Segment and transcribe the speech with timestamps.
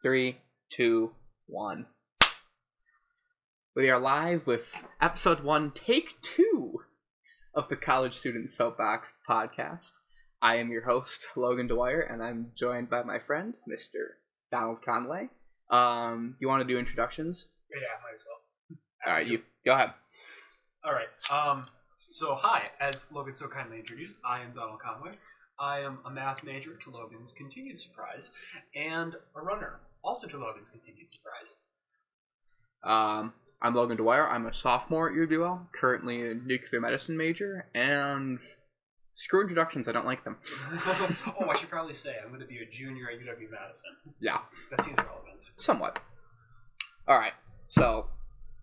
[0.00, 0.36] Three,
[0.76, 1.10] two,
[1.48, 1.86] one.
[3.74, 4.60] We are live with
[5.00, 6.04] episode one, take
[6.36, 6.82] two
[7.52, 9.90] of the College Student Soapbox podcast.
[10.40, 14.14] I am your host, Logan Dwyer, and I'm joined by my friend, Mr.
[14.52, 15.30] Donald Conway.
[15.68, 17.46] Um, do you want to do introductions?
[17.68, 18.78] Yeah, might as well.
[19.04, 19.90] All right, you go ahead.
[20.84, 21.08] All right.
[21.28, 21.66] Um.
[22.12, 25.16] So hi, as Logan so kindly introduced, I am Donald Conway.
[25.58, 28.30] I am a math major to Logan's continued surprise,
[28.76, 31.54] and a runner also to Logan's continued surprise.
[32.84, 34.28] Um, I'm Logan Dwyer.
[34.28, 38.38] I'm a sophomore at UWL, currently a nuclear medicine major, and
[39.16, 39.88] screw introductions.
[39.88, 40.36] I don't like them.
[41.40, 44.14] oh, I should probably say I'm going to be a junior at UW Madison.
[44.20, 44.38] Yeah,
[44.70, 45.40] That seems relevant.
[45.58, 45.98] somewhat.
[47.08, 47.32] All right.
[47.70, 48.06] So,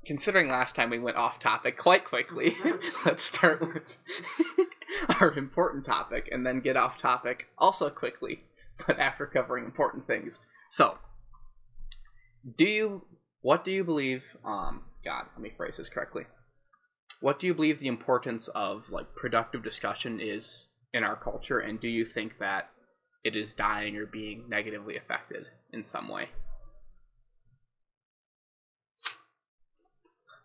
[0.08, 2.56] considering last time we went off topic quite quickly,
[3.06, 3.84] let's start with
[5.20, 8.44] our important topic and then get off topic also quickly,
[8.88, 10.40] but after covering important things.
[10.72, 10.98] So,
[12.58, 13.02] do you
[13.42, 16.26] what do you believe um god, let me phrase this correctly.
[17.22, 21.80] What do you believe the importance of like productive discussion is in our culture and
[21.80, 22.70] do you think that
[23.24, 26.30] it is dying or being negatively affected in some way?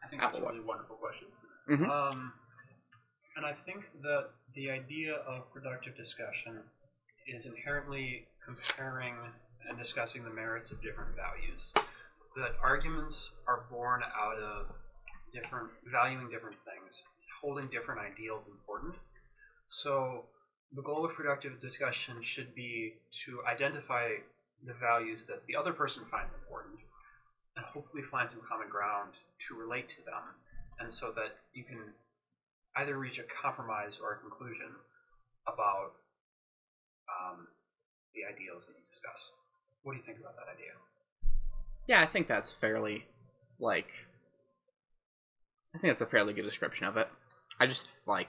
[0.02, 1.28] I think that's a really wonderful question.
[1.68, 1.88] Mhm.
[1.88, 2.32] Um,
[3.36, 6.62] and I think that the idea of productive discussion
[7.26, 9.14] is inherently comparing
[9.68, 11.72] and discussing the merits of different values.
[12.36, 14.66] That arguments are born out of
[15.32, 17.02] different valuing different things,
[17.40, 18.94] holding different ideals important.
[19.82, 20.24] So
[20.74, 22.94] the goal of productive discussion should be
[23.26, 24.22] to identify
[24.66, 26.78] the values that the other person finds important
[27.56, 29.10] and hopefully find some common ground
[29.48, 30.22] to relate to them,
[30.78, 31.90] and so that you can
[32.76, 34.70] either reach a compromise or a conclusion
[35.48, 35.98] about
[37.10, 37.48] um,
[38.14, 39.18] the ideals that you discuss.
[39.82, 40.78] What do you think about that idea?
[41.90, 43.04] Yeah, I think that's fairly
[43.58, 43.88] like
[45.74, 47.08] I think that's a fairly good description of it.
[47.58, 48.28] I just like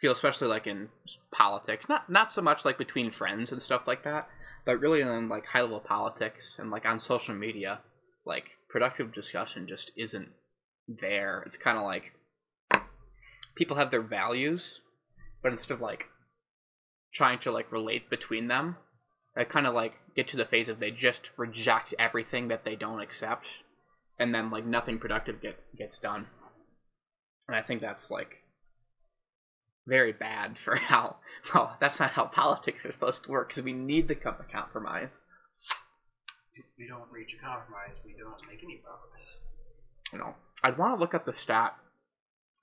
[0.00, 0.88] feel especially like in
[1.30, 4.26] politics, not not so much like between friends and stuff like that,
[4.64, 7.78] but really in like high level politics and like on social media,
[8.24, 10.30] like productive discussion just isn't
[10.88, 11.44] there.
[11.46, 12.12] It's kind of like
[13.54, 14.80] people have their values,
[15.44, 16.06] but instead of like
[17.14, 18.78] trying to like relate between them,
[19.36, 22.74] I kind of like get to the phase of they just reject everything that they
[22.74, 23.46] don't accept,
[24.18, 26.26] and then like nothing productive get gets done.
[27.46, 28.38] And I think that's like
[29.86, 31.16] very bad for how
[31.54, 34.52] well that's not how politics are supposed to work because we need to come to
[34.52, 35.10] compromise.
[36.54, 39.36] If we don't reach a compromise, we don't make any progress.
[40.12, 41.74] You know, I'd want to look up the stat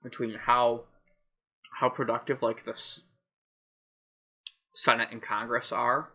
[0.02, 0.82] between how
[1.78, 3.00] how productive like the s-
[4.74, 6.08] Senate and Congress are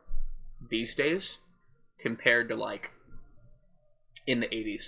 [0.69, 1.37] these days
[1.99, 2.91] compared to like
[4.27, 4.83] in the 80s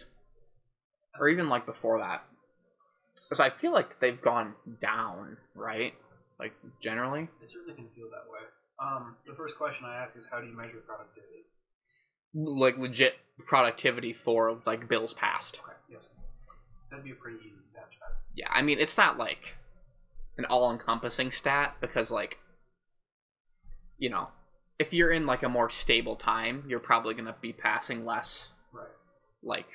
[1.19, 2.23] or even like before that.
[3.15, 5.93] Because I feel like they've gone down, right?
[6.39, 7.29] Like generally.
[7.41, 8.43] It certainly can feel that way.
[8.81, 11.45] Um, the first question I ask is how do you measure productivity?
[12.33, 13.13] like legit
[13.47, 15.59] productivity for like bills passed.
[15.63, 16.03] Okay, yes.
[16.89, 18.15] That'd be a pretty easy stat check.
[18.35, 19.55] Yeah, I mean it's not like
[20.37, 22.37] an all-encompassing stat because like
[23.97, 24.29] you know,
[24.81, 28.47] if you're in like a more stable time, you're probably going to be passing less
[28.73, 28.87] Right.
[29.43, 29.67] like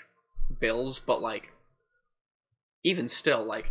[0.61, 1.53] bills, but like
[2.83, 3.67] even still like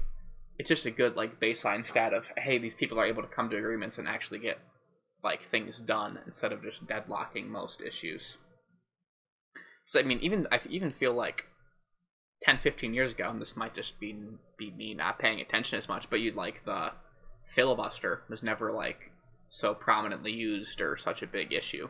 [0.57, 3.49] it's just a good like baseline stat of hey, these people are able to come
[3.49, 4.59] to agreements and actually get
[5.25, 8.37] like things done instead of just deadlocking most issues.
[9.87, 11.43] So I mean, even I even feel like
[12.43, 14.15] 10, 15 years ago, and this might just be
[14.57, 16.91] be me not paying attention as much, but you'd like the
[17.55, 19.11] filibuster was never like
[19.49, 21.87] so prominently used or such a big issue.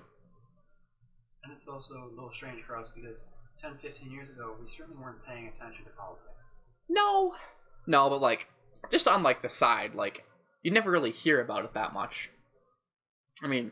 [1.43, 3.17] And it's also a little strange for us because
[3.61, 6.45] 10, 15 years ago, we certainly weren't paying attention to politics.
[6.89, 7.33] No,
[7.87, 8.47] no, but like
[8.91, 10.23] just on like the side, like
[10.63, 12.29] you never really hear about it that much.
[13.43, 13.71] I mean,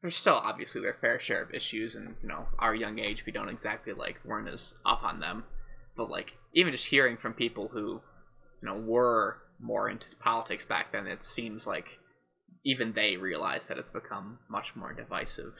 [0.00, 3.32] there's still obviously their fair share of issues, and you know, our young age, we
[3.32, 5.44] don't exactly like weren't as up on them.
[5.96, 8.00] But like even just hearing from people who,
[8.62, 11.86] you know, were more into politics back then, it seems like
[12.64, 15.52] even they realize that it's become much more divisive.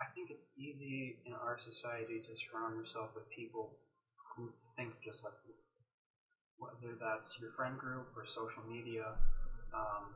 [0.00, 3.70] I think it's easy in our society to surround yourself with people
[4.36, 5.54] who think just like you.
[6.58, 9.14] Whether that's your friend group or social media,
[9.74, 10.14] um,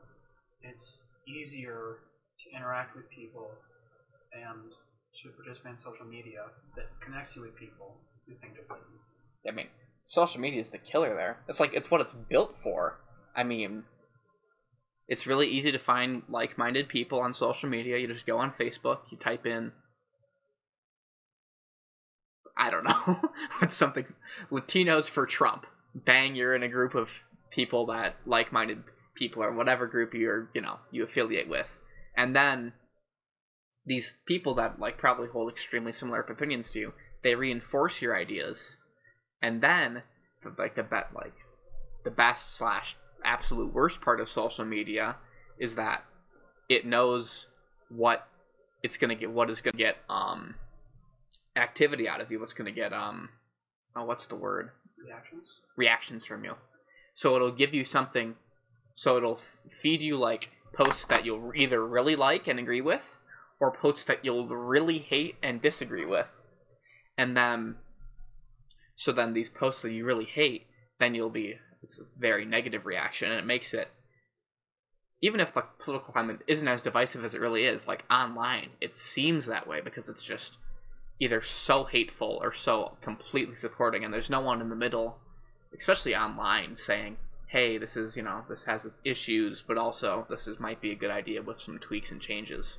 [0.61, 1.97] it's easier
[2.43, 3.51] to interact with people
[4.31, 4.71] and
[5.23, 7.97] to participate in social media that connects you with people
[8.27, 9.49] who think just like you.
[9.49, 9.67] I mean,
[10.09, 11.37] social media is the killer there.
[11.47, 12.95] It's like it's what it's built for.
[13.35, 13.83] I mean,
[15.07, 17.97] it's really easy to find like-minded people on social media.
[17.97, 19.71] You just go on Facebook, you type in
[22.57, 23.19] I don't know,
[23.59, 24.05] what's something
[24.51, 25.65] Latinos for Trump.
[25.93, 27.07] Bang, you're in a group of
[27.51, 28.83] people that like-minded
[29.15, 31.67] people or whatever group you're, you know, you affiliate with.
[32.15, 32.73] And then
[33.85, 36.93] these people that like probably hold extremely similar opinions to you,
[37.23, 38.57] they reinforce your ideas.
[39.41, 40.03] And then
[40.57, 41.33] like the bet like
[42.03, 45.15] the best slash absolute worst part of social media
[45.59, 46.03] is that
[46.69, 47.47] it knows
[47.89, 48.25] what
[48.83, 50.55] it's gonna get what is gonna get um
[51.55, 53.29] activity out of you, what's gonna get um
[53.95, 54.71] oh what's the word?
[55.03, 55.47] Reactions?
[55.75, 56.53] Reactions from you.
[57.15, 58.35] So it'll give you something
[58.97, 59.39] so it'll
[59.81, 63.01] feed you like posts that you'll either really like and agree with,
[63.59, 66.25] or posts that you'll really hate and disagree with.
[67.17, 67.75] And then
[68.95, 70.65] so then these posts that you really hate,
[70.99, 71.55] then you'll be
[71.87, 73.87] it's a very negative reaction and it makes it
[75.21, 78.93] even if the political climate isn't as divisive as it really is, like online, it
[79.15, 80.57] seems that way because it's just
[81.19, 85.17] either so hateful or so completely supporting, and there's no one in the middle,
[85.77, 87.17] especially online, saying,
[87.47, 90.91] "Hey, this is you know this has its issues, but also this is might be
[90.91, 92.77] a good idea with some tweaks and changes."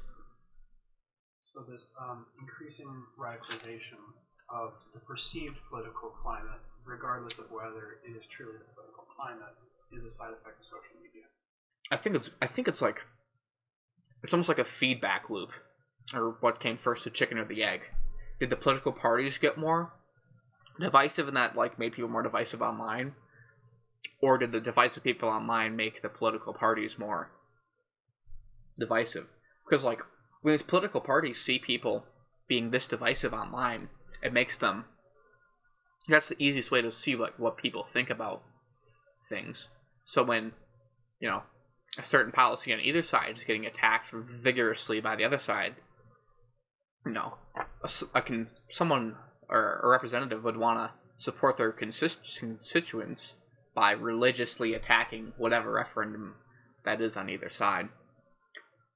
[1.52, 2.86] So this um, increasing
[3.18, 3.98] radicalization
[4.48, 9.54] of the perceived political climate, regardless of whether it is truly the political climate,
[9.92, 11.26] is a side effect of social media.
[11.90, 13.00] I think it's I think it's like
[14.22, 15.50] it's almost like a feedback loop,
[16.14, 17.80] or what came first, the chicken or the egg?
[18.38, 19.92] Did the political parties get more
[20.80, 23.14] divisive, and that like made people more divisive online,
[24.22, 27.30] or did the divisive people online make the political parties more
[28.78, 29.26] divisive?
[29.68, 30.00] Because like
[30.42, 32.04] when these political parties see people
[32.48, 33.88] being this divisive online,
[34.22, 34.84] it makes them.
[36.06, 38.42] That's the easiest way to see like what people think about
[39.28, 39.68] things.
[40.04, 40.52] So when
[41.20, 41.42] you know
[41.98, 45.74] a certain policy on either side is getting attacked vigorously by the other side,
[47.04, 49.16] you know, a, a can, someone
[49.48, 53.34] or a representative would want to support their consist- constituents
[53.74, 56.34] by religiously attacking whatever referendum
[56.84, 57.88] that is on either side.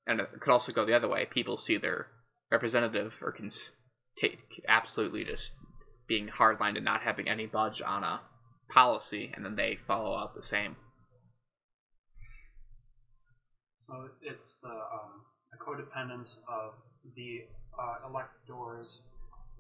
[0.06, 1.26] And it could also go the other way.
[1.31, 2.08] People see their
[2.50, 3.50] representative or can
[4.20, 4.38] take
[4.69, 5.50] absolutely just
[6.06, 8.20] being hardlined and not having any budge on a
[8.73, 10.77] policy, and then they follow out the same.
[13.87, 15.21] So it's the, um,
[15.53, 16.73] the codependence of
[17.15, 17.45] the
[17.79, 19.01] uh, electors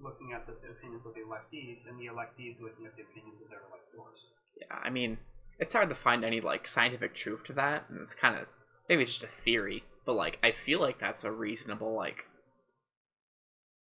[0.00, 3.50] looking at the opinions of the electees, and the electees looking at the opinions of
[3.50, 4.18] their electors.
[4.56, 5.18] Yeah, I mean,
[5.58, 8.46] it's hard to find any like scientific truth to that, and it's kind of
[8.88, 12.24] maybe it's just a theory, but like I feel like that's a reasonable like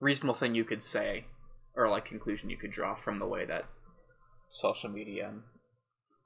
[0.00, 1.24] reasonable thing you could say,
[1.74, 3.64] or like conclusion you could draw from the way that
[4.52, 5.42] social media and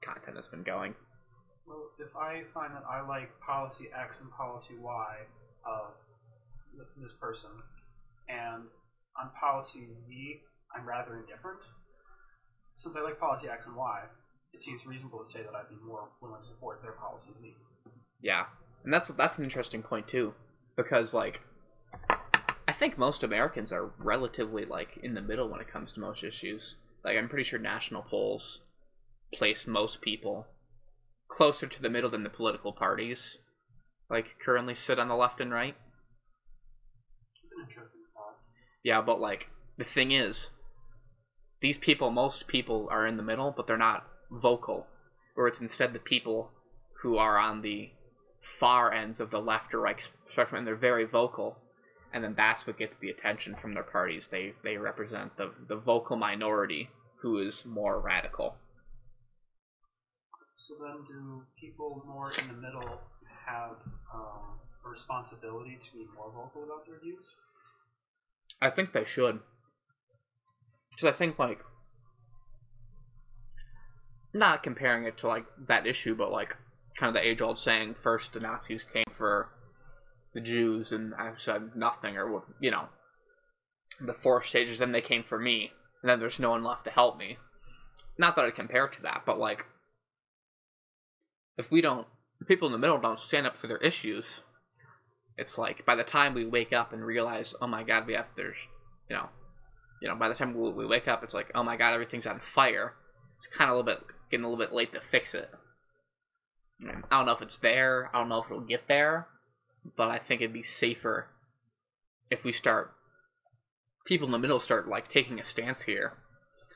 [0.03, 0.93] content has been going.
[1.67, 5.15] Well, if I find that I like policy X and policy Y
[5.65, 5.93] of
[7.01, 7.49] this person,
[8.29, 8.63] and
[9.19, 10.39] on policy Z,
[10.75, 11.59] I'm rather indifferent,
[12.75, 14.01] since I like policy X and Y,
[14.53, 17.53] it seems reasonable to say that I'd be more willing to support their policy Z.
[18.21, 18.45] Yeah,
[18.83, 20.33] and that's that's an interesting point too,
[20.75, 21.41] because like
[22.67, 26.23] I think most Americans are relatively like in the middle when it comes to most
[26.23, 26.75] issues.
[27.03, 28.59] Like I'm pretty sure national polls
[29.33, 30.47] place most people
[31.29, 33.37] closer to the middle than the political parties,
[34.09, 35.75] like currently sit on the left and right.
[38.83, 40.49] Yeah, but like the thing is,
[41.61, 44.87] these people, most people are in the middle, but they're not vocal.
[45.35, 46.51] Or it's instead the people
[47.01, 47.89] who are on the
[48.59, 49.97] far ends of the left or right
[50.31, 51.57] spectrum, and they're very vocal,
[52.13, 54.23] and then that's what gets the attention from their parties.
[54.31, 56.89] They they represent the the vocal minority
[57.21, 58.55] who is more radical.
[60.67, 62.99] So then, do people more in the middle
[63.45, 63.77] have
[64.13, 67.23] um, a responsibility to be more vocal about their views?
[68.61, 69.39] I think they should.
[70.91, 71.59] Because I think, like,
[74.33, 76.55] not comparing it to, like, that issue, but, like,
[76.99, 79.49] kind of the age old saying first the Nazis came for
[80.37, 82.89] the Jews, and I said nothing, or, you know,
[84.05, 85.71] the four stages, then they came for me,
[86.03, 87.37] and then there's no one left to help me.
[88.19, 89.65] Not that I compare to that, but, like,
[91.57, 92.05] if we don't,
[92.39, 94.25] if people in the middle don't stand up for their issues,
[95.39, 98.31] it's like by the time we wake up and realize, oh my god, we have
[98.35, 98.43] to,
[99.09, 99.29] you know,
[100.03, 102.27] you know, by the time we, we wake up, it's like, oh my god, everything's
[102.27, 102.93] on fire.
[103.39, 105.49] It's kind of a little bit getting a little bit late to fix it.
[107.09, 108.11] I don't know if it's there.
[108.13, 109.25] I don't know if it'll get there,
[109.95, 111.27] but I think it'd be safer
[112.29, 112.91] if we start
[114.05, 116.13] people in the middle start like taking a stance here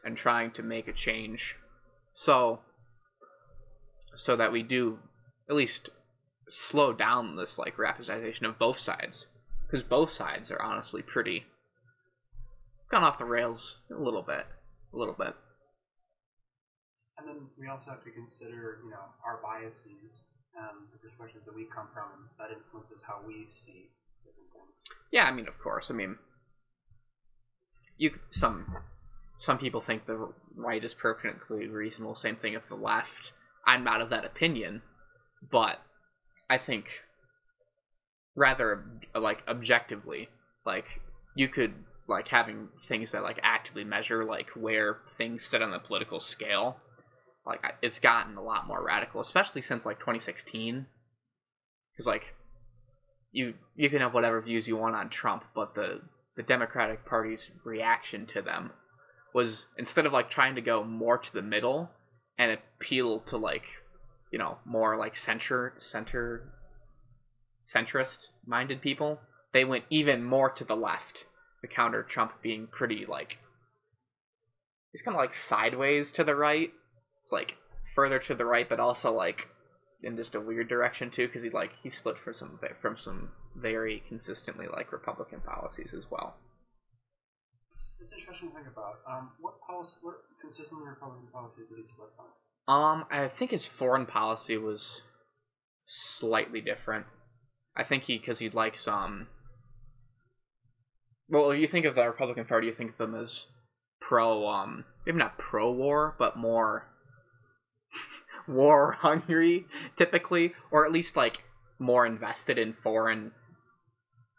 [0.03, 1.55] and trying to make a change.
[2.13, 2.59] So
[4.13, 4.99] so that we do
[5.49, 5.89] at least
[6.49, 9.25] slow down this like rapidization of both sides
[9.65, 11.45] because both sides are honestly pretty
[12.91, 14.45] gone off the rails a little bit,
[14.93, 15.33] a little bit.
[17.17, 20.23] And then we also have to consider, you know, our biases
[20.55, 22.29] and the perspectives that we come from.
[22.39, 23.89] That influences how we see
[24.23, 24.75] different things.
[25.11, 25.87] Yeah, I mean, of course.
[25.89, 26.17] I mean,
[27.97, 28.65] you some
[29.39, 32.15] some people think the right is perfectly reasonable.
[32.15, 33.31] Same thing with the left.
[33.65, 34.81] I'm not of that opinion,
[35.51, 35.77] but
[36.49, 36.85] I think
[38.35, 38.83] rather
[39.15, 40.29] like objectively,
[40.65, 40.85] like
[41.35, 41.73] you could
[42.07, 46.77] like having things that like actively measure like where things sit on the political scale.
[47.45, 50.85] Like it's gotten a lot more radical, especially since like 2016.
[51.91, 52.33] Because like
[53.31, 56.01] you you can have whatever views you want on Trump, but the
[56.35, 58.71] the Democratic Party's reaction to them
[59.33, 61.89] was instead of like trying to go more to the middle
[62.37, 63.63] and appeal to like
[64.31, 66.53] you know more like center center
[67.75, 69.19] centrist minded people,
[69.53, 71.25] they went even more to the left.
[71.61, 73.37] The counter Trump being pretty like
[74.91, 76.71] he's kind of like sideways to the right,
[77.31, 77.53] like
[77.95, 79.47] further to the right, but also like
[80.03, 83.29] in just a weird direction too, because he like he split for some from some
[83.55, 86.35] very consistently like Republican policies as well.
[88.01, 88.99] It's interesting to think about.
[89.07, 92.73] Um, what policy, what consistently Republican policies did he split from?
[92.73, 95.01] Um, I think his foreign policy was
[96.19, 97.05] slightly different.
[97.75, 99.27] I think he because he likes um.
[101.29, 103.45] Well, if you think of the Republican Party, you think of them as
[104.01, 106.87] pro um, maybe not pro war, but more
[108.47, 109.65] war hungry
[109.97, 111.39] typically, or at least like
[111.79, 113.31] more invested in foreign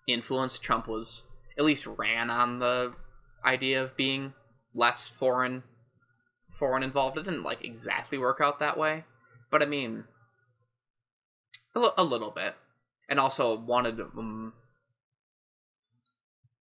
[0.09, 0.59] influence.
[0.59, 1.23] Trump was
[1.59, 2.92] at least ran on the
[3.44, 4.32] idea of being
[4.75, 5.62] less foreign
[6.59, 7.18] foreign involved.
[7.18, 9.04] It didn't like exactly work out that way,
[9.50, 10.04] but I mean,
[11.75, 12.54] a, l- a little bit,
[13.09, 14.00] and also wanted.
[14.00, 14.52] Um,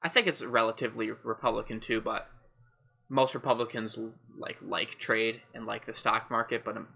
[0.02, 2.26] I think it's relatively Republican too, but
[3.10, 3.98] most Republicans
[4.38, 6.86] like like trade and like the stock market, but um,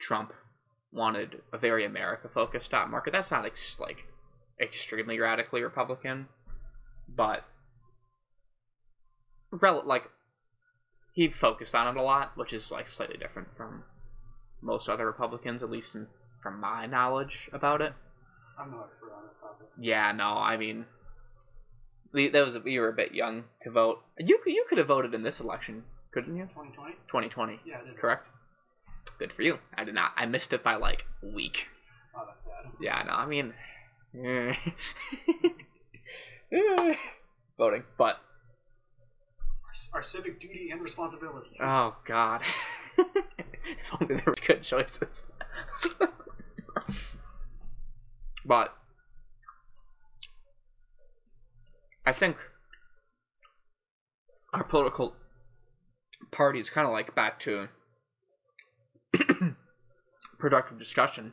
[0.00, 0.32] Trump
[0.92, 3.12] wanted a very America focused stock market.
[3.12, 3.96] That's not ex- like
[4.60, 6.28] extremely radically Republican,
[7.08, 7.44] but
[9.50, 10.04] rel- like
[11.14, 13.82] he focused on it a lot, which is like slightly different from
[14.62, 16.06] most other Republicans, at least in,
[16.42, 17.92] from my knowledge about it.
[18.60, 19.66] I'm no expert on this topic.
[19.80, 20.84] Yeah, no, I mean,
[22.14, 23.98] we, that was we were a bit young to vote.
[24.18, 26.44] You could you could have voted in this election, couldn't you?
[26.44, 26.92] 2020?
[27.08, 27.98] 2020, Yeah, I did.
[27.98, 28.28] correct?
[29.18, 29.58] Good for you.
[29.76, 30.12] I did not.
[30.16, 31.58] I missed it by like a week.
[32.16, 32.72] Oh, that's sad.
[32.80, 33.52] Yeah, no, I mean.
[34.24, 34.54] Eh.
[37.58, 38.16] voting, but
[39.92, 41.50] Our civic duty and responsibility.
[41.60, 42.40] oh god,
[42.98, 43.06] if
[44.00, 45.08] only there were good choices.
[48.46, 48.72] but
[52.06, 52.36] I think
[54.52, 55.14] our political
[56.30, 57.68] party is kind of like back to
[60.38, 61.32] productive discussion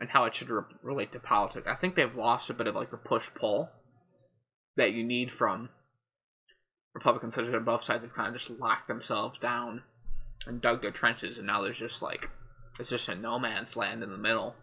[0.00, 1.66] and how it should re- relate to politics.
[1.70, 3.70] I think they've lost a bit of like the push pull
[4.76, 5.70] that you need from
[6.94, 9.82] Republicans, such that both sides have kind of just locked themselves down
[10.46, 12.28] and dug their trenches, and now there's just like
[12.78, 14.56] it's just a no man's land in the middle.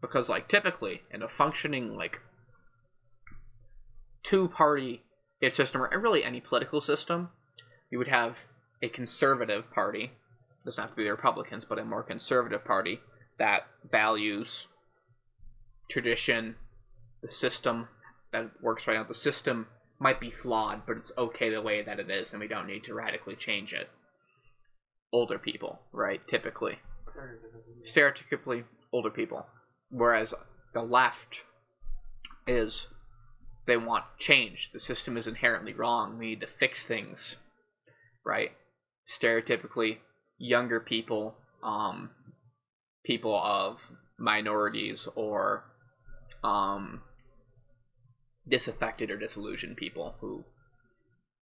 [0.00, 2.20] Because like typically in a functioning like
[4.28, 5.02] two party
[5.52, 7.30] system or really any political system,
[7.90, 8.36] you would have
[8.82, 10.04] a conservative party.
[10.04, 13.00] It Doesn't have to be the Republicans, but a more conservative party
[13.38, 14.66] that values
[15.90, 16.56] tradition,
[17.22, 17.88] the system
[18.32, 19.04] that works right now.
[19.04, 19.66] The system
[20.00, 22.84] might be flawed, but it's okay the way that it is, and we don't need
[22.84, 23.88] to radically change it.
[25.12, 26.20] Older people, right?
[26.28, 26.78] Typically,
[27.84, 29.46] stereotypically older people.
[29.90, 30.34] Whereas
[30.74, 31.36] the left
[32.46, 32.88] is
[33.66, 34.70] they want change.
[34.72, 36.18] The system is inherently wrong.
[36.18, 37.36] We need to fix things,
[38.24, 38.52] right?
[39.20, 39.98] Stereotypically,
[40.38, 42.10] younger people, um,
[43.04, 43.78] people of
[44.18, 45.64] minorities or
[46.42, 47.02] um,
[48.48, 50.44] disaffected or disillusioned people who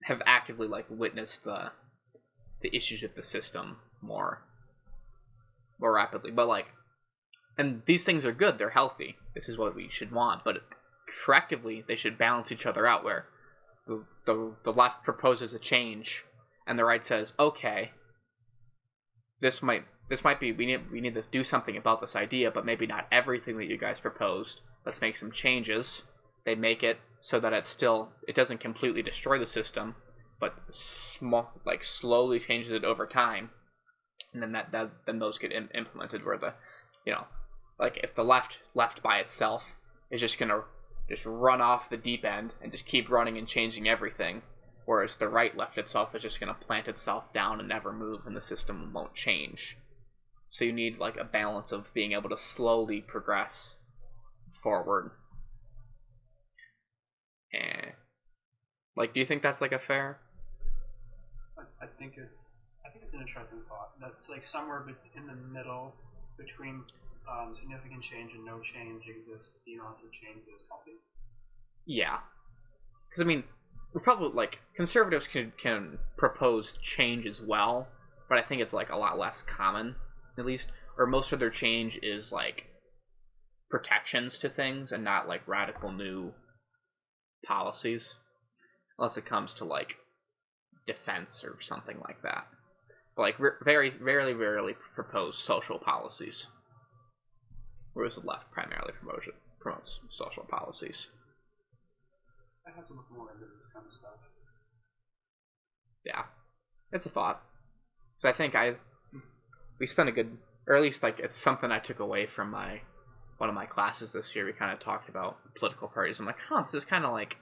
[0.05, 1.71] have actively like witnessed the
[2.63, 4.43] the issues of the system more
[5.79, 6.31] more rapidly.
[6.31, 6.67] But like,
[7.59, 8.59] and these things are good.
[8.59, 9.17] They're healthy.
[9.35, 10.45] This is what we should want.
[10.45, 10.57] But
[11.25, 13.05] correctively, they should balance each other out.
[13.05, 13.27] Where
[13.87, 16.23] the the, the left proposes a change,
[16.67, 17.93] and the right says, okay,
[19.41, 22.51] this might this might be we need we need to do something about this idea,
[22.51, 24.61] but maybe not everything that you guys proposed.
[24.85, 26.03] Let's make some changes.
[26.45, 29.95] They make it so that it still it doesn't completely destroy the system,
[30.41, 30.55] but
[31.19, 33.51] small like slowly changes it over time,
[34.33, 36.53] and then that, that then those get Im- implemented where the
[37.07, 37.25] you know
[37.79, 39.63] like if the left left by itself
[40.11, 40.63] is just gonna
[41.09, 44.43] just run off the deep end and just keep running and changing everything,
[44.87, 48.21] whereas the right left itself is just going to plant itself down and never move,
[48.27, 49.77] and the system won't change.
[50.49, 53.75] So you need like a balance of being able to slowly progress
[54.63, 55.11] forward.
[57.53, 57.93] And
[58.97, 60.19] like, do you think that's like a fair?
[61.59, 63.93] I, I think it's I think it's an interesting thought.
[64.01, 64.85] That's like somewhere
[65.17, 65.95] in the middle
[66.37, 66.83] between
[67.31, 71.01] um, significant change and no change exists the amount of change that is healthy.
[71.87, 72.19] Yeah,
[73.09, 73.45] because I mean,
[74.03, 77.89] probably like conservatives can can propose change as well,
[78.29, 79.97] but I think it's like a lot less common,
[80.39, 80.67] at least,
[80.99, 82.65] or most of their change is like
[83.71, 86.33] protections to things and not like radical new
[87.47, 88.15] policies,
[88.99, 89.97] unless it comes to like
[90.87, 92.47] defense or something like that.
[93.17, 96.47] Like very, rarely, rarely propose social policies
[97.95, 99.27] whereas the left primarily promotes,
[99.61, 101.07] promotes social policies.
[102.67, 104.19] I have to look more into this kind of stuff.
[106.05, 106.25] Yeah,
[106.93, 107.43] it's a thought.
[108.19, 108.77] So I think I
[109.81, 110.37] we spent a good,
[110.67, 112.81] or at least like it's something I took away from my
[113.39, 114.47] one of my classes this year.
[114.47, 116.19] We kind of talked about political parties.
[116.19, 117.37] I'm like, huh, this is kind of like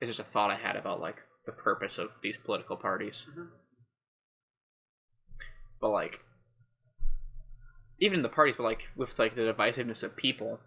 [0.00, 3.22] it's just a thought I had about like the purpose of these political parties.
[3.30, 3.48] Mm-hmm.
[5.80, 6.20] But like
[8.00, 10.58] even in the parties, but like with like the divisiveness of people,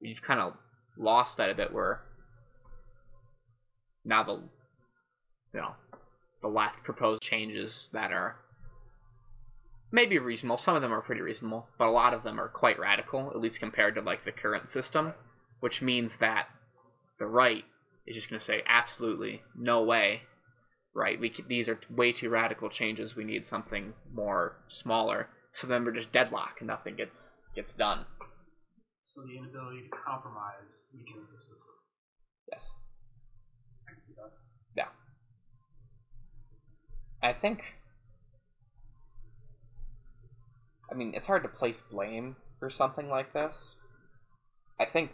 [0.00, 0.54] we've kind of
[0.98, 1.72] lost that a bit.
[1.72, 2.00] Where
[4.04, 4.34] now the
[5.54, 5.74] you know
[6.42, 8.36] the left proposed changes that are
[9.92, 10.58] maybe reasonable.
[10.58, 13.40] Some of them are pretty reasonable, but a lot of them are quite radical, at
[13.40, 15.12] least compared to like the current system,
[15.60, 16.46] which means that
[17.18, 17.64] the right
[18.06, 20.22] is just going to say absolutely no way.
[20.94, 23.14] Right, we these are way too radical changes.
[23.14, 25.28] We need something more smaller
[25.60, 27.16] so then we're just deadlocked and nothing gets
[27.54, 28.04] gets done.
[29.02, 31.56] So the inability to compromise weakens the system.
[32.52, 32.60] Yes.
[34.76, 34.88] Yeah.
[37.22, 37.60] I think.
[40.90, 43.54] I mean, it's hard to place blame for something like this.
[44.78, 45.10] I think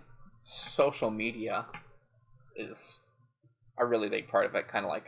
[0.76, 1.66] social media
[2.56, 2.76] is
[3.78, 5.06] a really big part of it, kind of like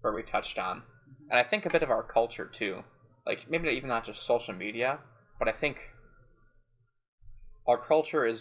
[0.00, 0.78] where we touched on.
[0.78, 1.30] Mm-hmm.
[1.30, 2.82] And I think a bit of our culture too
[3.26, 5.00] like maybe not even not just social media,
[5.38, 5.76] but I think
[7.66, 8.40] our culture is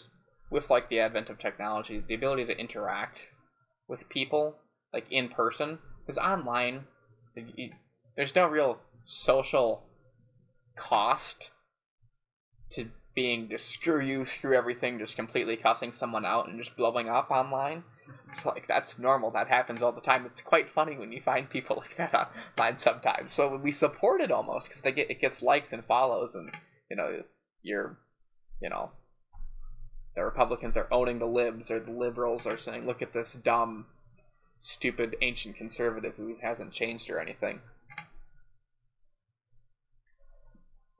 [0.49, 3.17] with like the advent of technology, the ability to interact
[3.87, 4.55] with people
[4.93, 6.85] like in person, because online
[8.15, 8.77] there's no real
[9.25, 9.81] social
[10.77, 11.49] cost
[12.75, 17.09] to being just screw you, screw everything, just completely cussing someone out and just blowing
[17.09, 17.83] up online.
[18.35, 19.31] It's like that's normal.
[19.31, 20.25] That happens all the time.
[20.25, 23.33] It's quite funny when you find people like that online sometimes.
[23.35, 26.51] So we support it almost because they get it gets likes and follows, and
[26.89, 27.23] you know
[27.61, 27.97] you're,
[28.61, 28.91] you know,
[30.15, 33.85] the Republicans are owning the libs or the liberals are saying, look at this dumb,
[34.63, 37.59] stupid ancient conservative who hasn't changed or anything.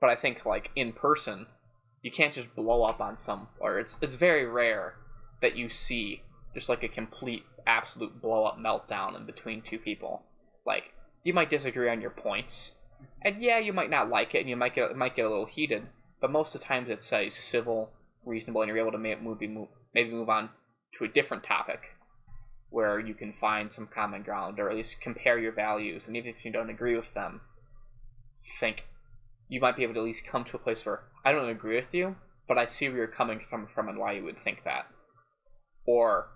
[0.00, 1.46] But I think like in person,
[2.02, 4.94] you can't just blow up on some, or it's it's very rare
[5.42, 6.22] that you see
[6.54, 10.22] just like a complete absolute blow up meltdown in between two people.
[10.66, 10.84] Like
[11.24, 12.72] you might disagree on your points,
[13.22, 15.46] and yeah, you might not like it, and you might get might get a little
[15.46, 15.86] heated.
[16.20, 17.90] But most of the times it's a civil,
[18.24, 20.50] reasonable, and you're able to maybe move maybe move on
[20.98, 21.80] to a different topic
[22.68, 26.02] where you can find some common ground, or at least compare your values.
[26.06, 27.40] And even if you don't agree with them,
[28.60, 28.84] think
[29.48, 31.76] you might be able to at least come to a place where I don't agree
[31.76, 32.14] with you,
[32.46, 34.86] but I see where you're coming from from and why you would think that.
[35.86, 36.28] Or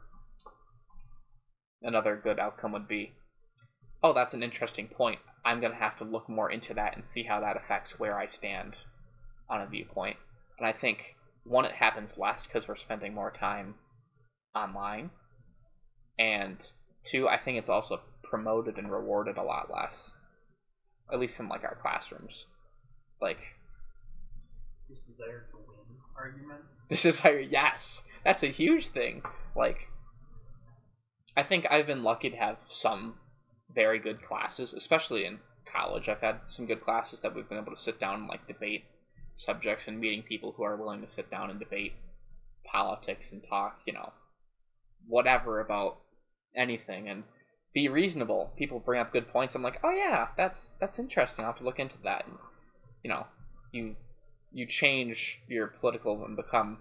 [1.84, 3.12] another good outcome would be,
[4.02, 5.20] oh, that's an interesting point.
[5.44, 8.18] I'm going to have to look more into that and see how that affects where
[8.18, 8.74] I stand
[9.48, 10.16] on a viewpoint.
[10.58, 10.98] And I think,
[11.44, 13.74] one, it happens less because we're spending more time
[14.54, 15.10] online.
[16.18, 16.56] And
[17.10, 19.92] two, I think it's also promoted and rewarded a lot less.
[21.12, 22.46] At least in like our classrooms.
[23.20, 23.38] Like
[24.88, 26.72] this desire to win arguments.
[26.88, 27.76] This desire yes.
[28.24, 29.22] That's a huge thing.
[29.54, 29.76] Like
[31.36, 33.14] I think I've been lucky to have some
[33.74, 35.38] very good classes, especially in
[35.70, 36.08] college.
[36.08, 38.84] I've had some good classes that we've been able to sit down and like debate
[39.36, 41.92] subjects and meeting people who are willing to sit down and debate
[42.70, 44.12] politics and talk, you know,
[45.08, 45.98] whatever about
[46.56, 47.24] anything and
[47.74, 48.52] be reasonable.
[48.56, 49.54] People bring up good points.
[49.54, 51.44] I'm like, oh yeah, that's that's interesting.
[51.44, 52.26] I'll have to look into that.
[52.26, 52.36] And,
[53.02, 53.26] you know,
[53.72, 53.96] you
[54.52, 55.16] you change
[55.48, 56.78] your political and become,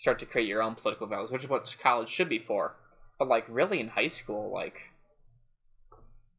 [0.00, 2.74] start to create your own political values, which is what college should be for.
[3.18, 4.74] But like really in high school, like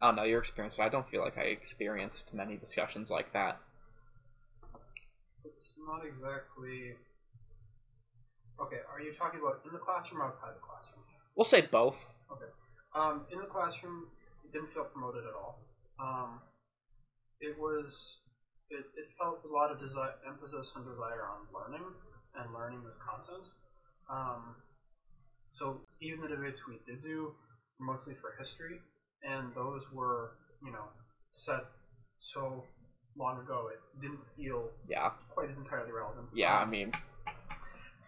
[0.02, 3.34] I don't know your experience, but I don't feel like I experienced many discussions like
[3.34, 3.60] that.
[5.43, 6.95] It's not exactly.
[8.60, 11.04] Okay, are you talking about in the classroom or outside the classroom?
[11.36, 11.95] We'll say both.
[12.32, 12.52] Okay.
[12.95, 14.08] Um, in the classroom,
[14.43, 15.60] it didn't feel promoted at all.
[16.00, 16.39] Um,
[17.39, 17.88] it was,
[18.67, 21.88] it, it felt a lot of desire, emphasis and desire on learning
[22.36, 23.46] and learning this content.
[24.10, 24.56] Um,
[25.52, 27.34] so even the debates we did do
[27.80, 28.80] were mostly for history,
[29.24, 30.32] and those were,
[30.63, 30.86] you know,
[31.34, 31.65] set
[32.34, 32.63] so
[33.18, 35.12] long ago it didn't feel Yeah.
[35.34, 36.30] quite as entirely relevant.
[36.34, 36.54] Yeah.
[36.60, 36.94] I Um, mean,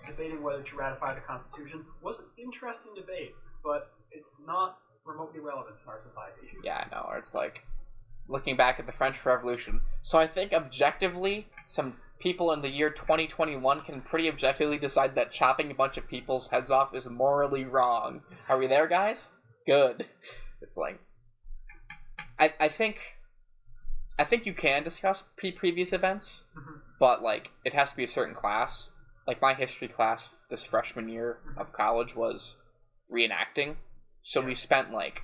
[0.07, 5.75] debating whether to ratify the Constitution was an interesting debate, but it's not remotely relevant
[5.81, 6.47] in our society.
[6.63, 7.05] yeah, I know.
[7.09, 7.61] Or it's like
[8.27, 9.81] looking back at the French Revolution.
[10.03, 15.31] So I think objectively, some people in the year 2021 can pretty objectively decide that
[15.31, 18.21] chopping a bunch of people's heads off is morally wrong.
[18.47, 19.17] Are we there, guys?
[19.65, 20.05] Good.
[20.61, 20.99] It's like
[22.39, 22.97] I I think
[24.19, 26.81] I think you can discuss pre previous events, Mhm.
[26.99, 28.89] but like it has to be a certain class.
[29.27, 32.55] Like my history class this freshman year of college was
[33.11, 33.77] reenacting,
[34.23, 35.21] so we spent like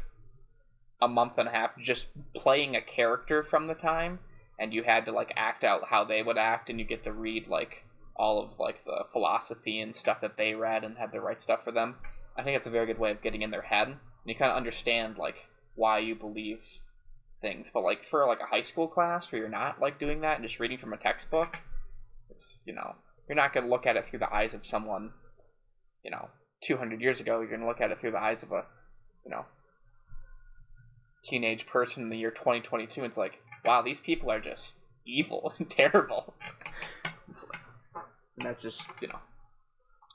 [1.02, 2.06] a month and a half just
[2.36, 4.20] playing a character from the time,
[4.60, 7.12] and you had to like act out how they would act, and you get to
[7.12, 7.84] read like
[8.16, 11.60] all of like the philosophy and stuff that they read and had to write stuff
[11.64, 11.96] for them.
[12.38, 14.52] I think it's a very good way of getting in their head, and you kind
[14.52, 15.36] of understand like
[15.76, 16.60] why you believe
[17.42, 17.68] things.
[17.74, 20.48] But like for like a high school class where you're not like doing that and
[20.48, 21.58] just reading from a textbook,
[22.66, 22.96] you know,
[23.28, 25.12] you're not going to look at it through the eyes of someone,
[26.04, 26.30] you know,
[26.68, 27.40] 200 years ago.
[27.40, 28.66] You're going to look at it through the eyes of a,
[29.26, 29.46] you know,
[31.30, 33.02] teenage person in the year 2022.
[33.02, 33.34] And it's like,
[33.68, 34.74] wow, these people are just
[35.06, 36.34] evil and terrible.
[38.38, 39.20] and that's just, you know,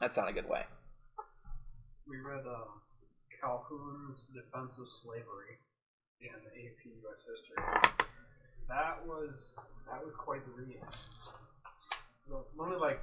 [0.00, 0.62] that's not a good way.
[2.08, 2.80] We read um,
[3.40, 5.60] Calhoun's Defense of Slavery
[6.20, 7.20] in AP U.S.
[7.28, 7.62] History.
[8.68, 9.52] That was
[9.90, 10.80] that was quite the read.
[12.58, 13.00] Only like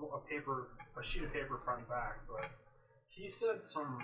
[0.00, 2.50] a paper, a sheet of paper front back, but
[3.08, 4.02] he said some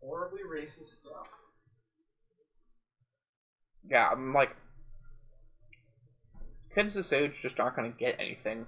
[0.00, 1.28] horribly racist stuff.
[3.88, 4.50] Yeah, I'm like,
[6.74, 7.06] kids this
[7.42, 8.66] just aren't going to get anything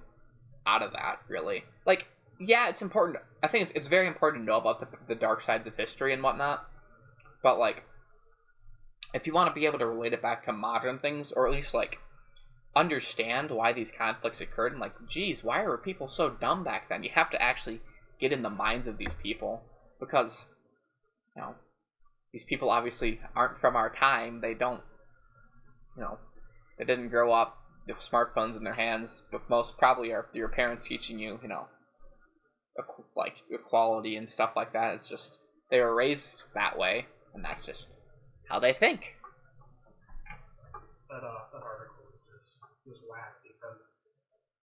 [0.67, 1.63] out of that, really.
[1.85, 2.05] Like,
[2.39, 3.17] yeah, it's important.
[3.43, 6.13] I think it's, it's very important to know about the, the dark sides of history
[6.13, 6.65] and whatnot.
[7.41, 7.83] But, like,
[9.13, 11.53] if you want to be able to relate it back to modern things, or at
[11.53, 11.97] least, like,
[12.75, 17.03] understand why these conflicts occurred, and, like, geez, why were people so dumb back then?
[17.03, 17.81] You have to actually
[18.19, 19.61] get in the minds of these people.
[19.99, 20.31] Because,
[21.35, 21.55] you know,
[22.33, 24.41] these people obviously aren't from our time.
[24.41, 24.81] They don't
[25.95, 26.17] you know,
[26.77, 27.55] they didn't grow up
[27.87, 31.67] with smartphones in their hands, but most probably are your parents teaching you, you know,
[33.15, 34.95] like equality and stuff like that.
[34.95, 35.37] It's just
[35.71, 36.21] they were raised
[36.53, 37.87] that way, and that's just
[38.49, 39.01] how they think.
[41.09, 43.79] That uh, that article was just was whack because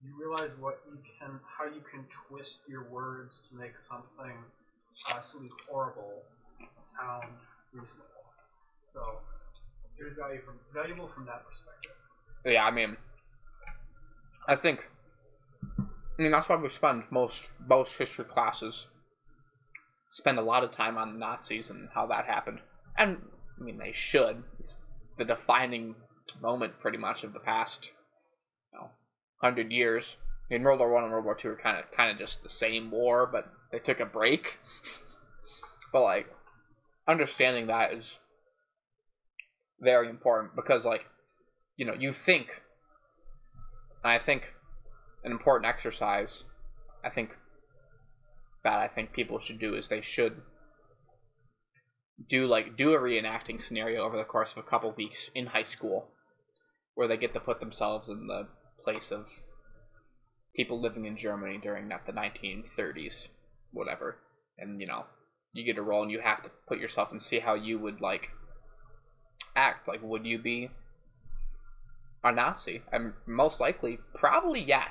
[0.02, 4.36] you realize what you can, how you can twist your words to make something
[5.08, 6.22] absolutely horrible
[6.98, 7.32] sound
[7.72, 8.26] reasonable.
[8.92, 9.22] So
[10.10, 11.92] value from, valuable from that perspective.
[12.44, 12.96] Yeah, I mean,
[14.48, 14.80] I think,
[15.78, 17.36] I mean that's why we spend most
[17.66, 18.86] most history classes
[20.12, 22.58] spend a lot of time on the Nazis and how that happened,
[22.96, 23.18] and
[23.58, 24.42] I mean they should.
[24.60, 24.72] It's
[25.18, 25.94] the defining
[26.40, 27.78] moment, pretty much, of the past,
[28.72, 28.90] you know,
[29.40, 30.04] hundred years.
[30.50, 32.42] I mean, World War One and World War Two are kind of kind of just
[32.42, 34.42] the same war, but they took a break.
[35.92, 36.26] but like,
[37.06, 38.04] understanding that is
[39.82, 41.02] very important because like
[41.76, 42.46] you know you think
[44.04, 44.42] i think
[45.24, 46.42] an important exercise
[47.04, 47.30] i think
[48.64, 50.34] that i think people should do is they should
[52.30, 55.64] do like do a reenacting scenario over the course of a couple weeks in high
[55.64, 56.08] school
[56.94, 58.46] where they get to put themselves in the
[58.84, 59.24] place of
[60.54, 63.28] people living in germany during that the 1930s
[63.72, 64.16] whatever.
[64.58, 65.04] And you know
[65.52, 68.00] you get a role and you have to put yourself and see how you would
[68.00, 68.28] like
[69.56, 69.88] act?
[69.88, 70.70] Like, would you be
[72.24, 72.82] a Nazi?
[72.92, 74.90] And most likely, probably yes.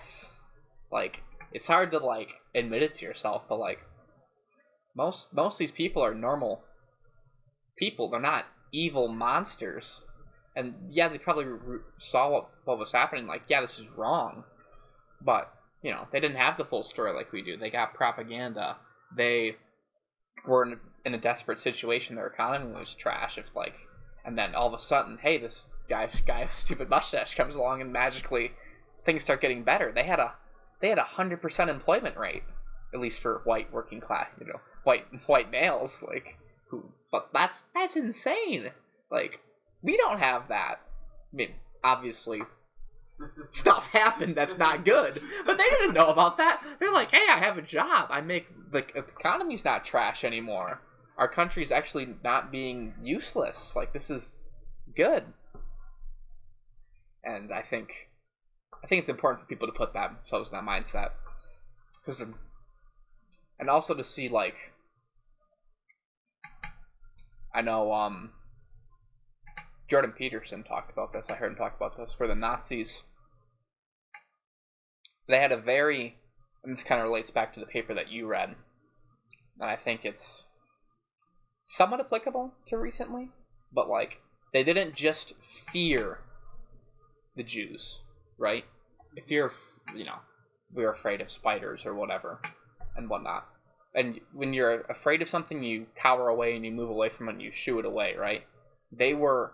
[0.91, 1.17] Like,
[1.51, 3.79] it's hard to like admit it to yourself, but like,
[4.95, 6.61] most most these people are normal
[7.77, 8.09] people.
[8.09, 9.85] They're not evil monsters.
[10.55, 11.79] And yeah, they probably re-
[12.11, 13.25] saw what, what was happening.
[13.25, 14.43] Like, yeah, this is wrong.
[15.23, 17.57] But you know, they didn't have the full story like we do.
[17.57, 18.77] They got propaganda.
[19.15, 19.55] They
[20.45, 22.15] were in a, in a desperate situation.
[22.15, 23.33] Their economy was trash.
[23.37, 23.73] If like
[24.25, 25.55] and then all of a sudden, hey, this
[25.89, 28.51] guy, guy stupid mustache comes along, and magically
[29.05, 29.91] things start getting better.
[29.93, 30.33] They had a
[30.81, 32.43] they had a hundred percent employment rate,
[32.93, 36.37] at least for white working class, you know, white white males, like
[36.69, 36.83] who.
[37.11, 38.71] But that's that's insane.
[39.11, 39.39] Like
[39.81, 40.75] we don't have that.
[41.33, 41.53] I mean,
[41.83, 42.41] obviously.
[43.61, 46.59] Stuff happened that's not good, but they didn't know about that.
[46.79, 48.09] They're like, "Hey, I have a job.
[48.09, 50.81] I make the economy's not trash anymore.
[51.21, 53.55] Our country is actually not being useless.
[53.75, 54.23] Like this is
[54.97, 55.23] good.
[57.23, 57.89] And I think
[58.83, 61.11] I think it's important for people to put themselves in that mindset.
[62.03, 62.23] Because
[63.59, 64.55] and also to see like
[67.53, 68.31] I know um
[69.87, 71.27] Jordan Peterson talked about this.
[71.29, 72.89] I heard him talk about this for the Nazis.
[75.27, 76.15] They had a very
[76.63, 78.55] and this kind of relates back to the paper that you read.
[79.59, 80.45] And I think it's
[81.77, 83.29] somewhat applicable to recently,
[83.73, 84.19] but like
[84.53, 85.33] they didn't just
[85.71, 86.19] fear
[87.35, 87.99] the Jews,
[88.37, 88.65] right?
[89.15, 89.51] If you're,
[89.95, 90.19] you know,
[90.73, 92.39] we're afraid of spiders or whatever
[92.95, 93.47] and whatnot.
[93.93, 97.33] And when you're afraid of something, you cower away and you move away from it
[97.33, 98.43] and you shoo it away, right?
[98.91, 99.51] They were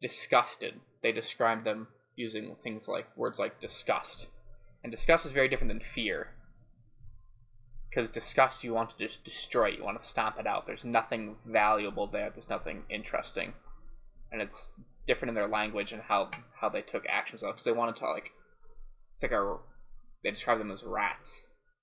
[0.00, 0.74] disgusted.
[1.02, 4.26] They described them using things like words like disgust.
[4.82, 6.28] And disgust is very different than fear.
[7.90, 10.66] Because disgust you want to just destroy it, you want to stomp it out.
[10.66, 13.52] There's nothing valuable there, there's nothing interesting.
[14.30, 14.56] And it's
[15.06, 18.30] different in their language and how how they took actions because they wanted to like
[19.20, 19.58] take our
[20.22, 21.28] they described them as rats.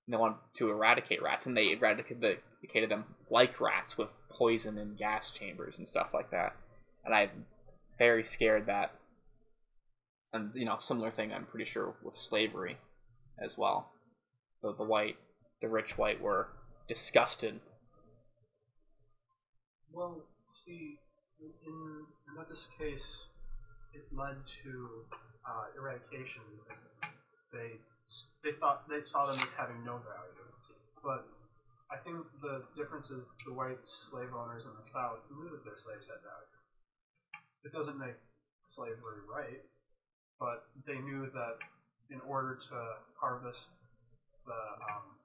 [0.06, 1.44] And they wanted to eradicate rats.
[1.44, 6.54] And they eradicated them like rats with poison and gas chambers and stuff like that.
[7.04, 7.44] And I'm
[7.98, 8.92] very scared that
[10.32, 12.78] and you know similar thing I'm pretty sure with slavery
[13.42, 13.90] as well.
[14.62, 15.16] The, the white
[15.60, 16.48] the rich white were
[16.88, 17.60] disgusted
[19.92, 20.22] well
[20.64, 20.98] see
[21.40, 23.06] in, in this case,
[23.94, 24.72] it led to
[25.46, 26.42] uh, eradication
[27.52, 27.80] they
[28.44, 30.46] they thought they saw them as having no value.
[31.02, 31.24] But
[31.90, 35.78] I think the difference is the white slave owners in the South knew that their
[35.80, 36.58] slaves had value.
[37.64, 38.18] It doesn't make
[38.76, 39.64] slavery right,
[40.38, 41.56] but they knew that
[42.12, 42.78] in order to
[43.16, 43.72] harvest
[44.44, 44.60] the
[44.92, 45.17] um,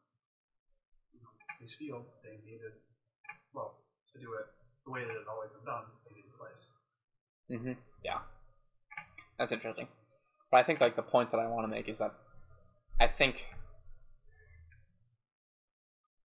[1.63, 2.75] these fields, they needed
[3.55, 3.79] well
[4.11, 4.51] to do it
[4.83, 6.33] the way that it always been done, they needed.
[7.51, 7.73] Mm-hmm.
[8.03, 8.19] Yeah.
[9.37, 9.87] That's interesting.
[10.51, 12.13] But I think like the point that I want to make is that
[12.99, 13.35] I think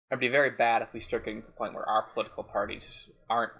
[0.09, 2.83] it'd be very bad if we start getting to the point where our political parties
[3.29, 3.51] aren't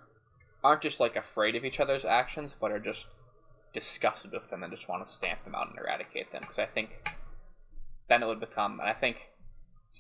[0.64, 3.06] aren't just like afraid of each other's actions, but are just
[3.74, 6.42] disgusted with them and just want to stamp them out and eradicate them.
[6.42, 6.90] Because I think
[8.10, 9.18] then it would become, and I think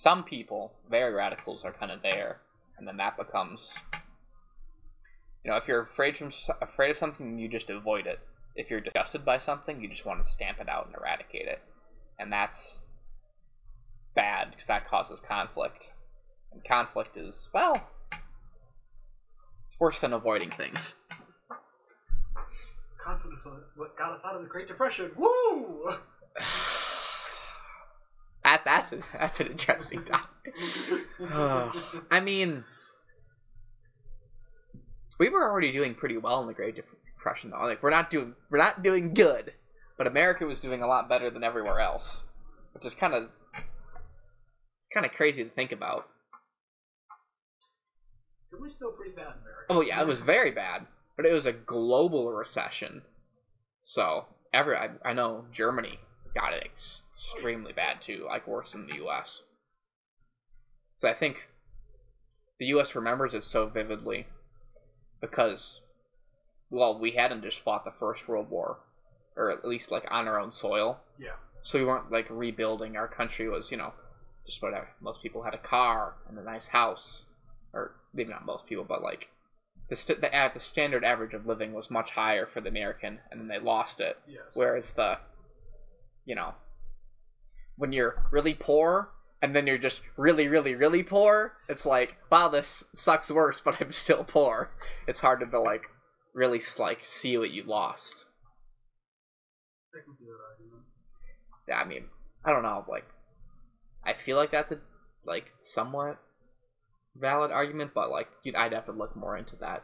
[0.03, 2.37] some people, very radicals, are kind of there,
[2.77, 3.59] and then that becomes
[5.43, 8.19] you know, if you're afraid from afraid of something, you just avoid it.
[8.55, 11.59] If you're disgusted by something, you just want to stamp it out and eradicate it,
[12.19, 12.57] and that's
[14.15, 15.83] bad because that causes conflict.
[16.51, 17.75] And conflict is well,
[18.11, 20.77] it's worse than avoiding things.
[23.03, 25.11] Conflict is what got us out of the Great Depression.
[25.17, 25.89] Woo!
[28.43, 30.54] that that's a, that's an interesting topic.
[32.12, 32.63] I mean
[35.21, 37.60] we were already doing pretty well in the Great Depression, though.
[37.60, 39.54] Like we're not doing we're not doing good,
[39.95, 42.01] but America was doing a lot better than everywhere else,
[42.73, 43.30] which is kind of
[44.91, 46.08] kind of crazy to think about.
[48.51, 49.65] It was still pretty bad in America.
[49.69, 53.04] Oh yeah, it was very bad, but it was a global recession.
[53.84, 55.99] So every I, I know Germany
[56.34, 56.63] got it
[57.36, 59.41] extremely bad too, like worse than the U.S.
[60.99, 61.38] So I think
[62.60, 62.93] the U.S.
[62.93, 64.27] remembers it so vividly
[65.19, 65.79] because,
[66.69, 68.77] well, we hadn't just fought the First World War,
[69.36, 70.99] or at least like on our own soil.
[71.19, 71.36] Yeah.
[71.63, 72.97] So we weren't like rebuilding.
[72.97, 73.93] Our country was, you know,
[74.45, 74.89] just whatever.
[75.01, 77.23] Most people had a car and a nice house,
[77.73, 79.27] or maybe not most people, but like
[79.89, 83.19] the st- the, uh, the standard average of living was much higher for the American,
[83.29, 84.17] and then they lost it.
[84.27, 84.43] Yes.
[84.53, 85.17] Whereas the,
[86.25, 86.53] you know,
[87.77, 89.10] when you're really poor
[89.41, 92.65] and then you're just really, really, really poor, it's like, wow, this
[93.03, 94.69] sucks worse, but I'm still poor.
[95.07, 95.84] It's hard to like
[96.34, 98.25] really like see what you lost.
[99.93, 100.84] I can see that argument.
[101.67, 102.05] Yeah, I mean,
[102.45, 103.05] I don't know, like,
[104.05, 104.77] I feel like that's a
[105.25, 106.19] like somewhat
[107.15, 109.84] valid argument, but like, I'd have to look more into that.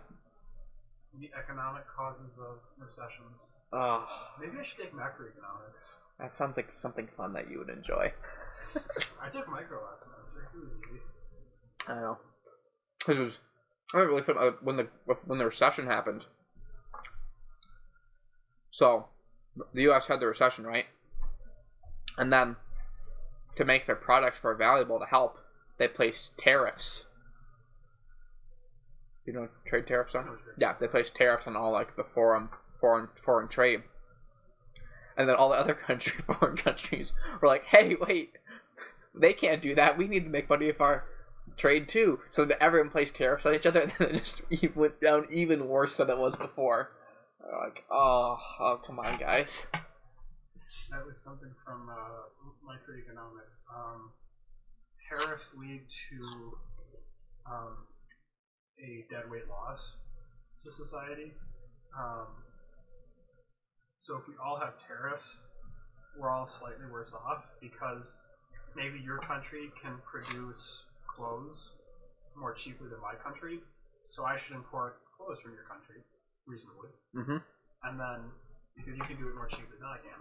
[1.20, 3.42] The economic causes of recessions.
[3.74, 4.06] Oh.
[4.40, 5.98] Maybe I should take macroeconomics.
[6.20, 8.12] That sounds like something fun that you would enjoy.
[9.22, 10.50] I took micro last semester.
[10.54, 11.02] It was easy.
[11.88, 12.18] I know.
[13.00, 13.40] Because it was.
[13.94, 14.90] I really put uh, when the
[15.26, 16.26] when the recession happened.
[18.72, 19.06] So,
[19.74, 20.04] the U.S.
[20.08, 20.86] had the recession, right?
[22.18, 22.58] And then,
[23.56, 25.38] to make their products more valuable to help,
[25.80, 27.04] they placed tariffs.
[29.26, 30.38] You know trade tariffs on.
[30.58, 32.50] Yeah, they placed tariffs on all like the foreign
[32.80, 33.84] foreign foreign trade.
[35.18, 38.32] And then all the other country foreign countries were like, "Hey, wait,
[39.16, 39.98] they can't do that.
[39.98, 41.06] We need to make money if our
[41.58, 42.20] trade too.
[42.32, 44.24] So that everyone placed tariffs on each other, and then it
[44.62, 46.90] just went down even worse than it was before.
[47.40, 49.50] Like, oh, oh, come on, guys.
[50.92, 52.28] That was something from uh,
[52.66, 53.64] microeconomics.
[53.74, 54.12] Um,
[55.08, 56.58] tariffs lead to
[57.50, 57.88] um,
[58.84, 59.80] a deadweight loss
[60.64, 61.32] to society.
[61.98, 62.28] Um,
[64.08, 65.28] so if we all have tariffs,
[66.16, 68.16] we're all slightly worse off because
[68.74, 71.76] maybe your country can produce clothes
[72.32, 73.60] more cheaply than my country,
[74.16, 76.00] so I should import clothes from your country
[76.48, 76.90] reasonably.
[77.12, 77.44] Mm-hmm.
[77.84, 78.32] And then
[78.80, 80.20] because you can do it more cheaply than I can.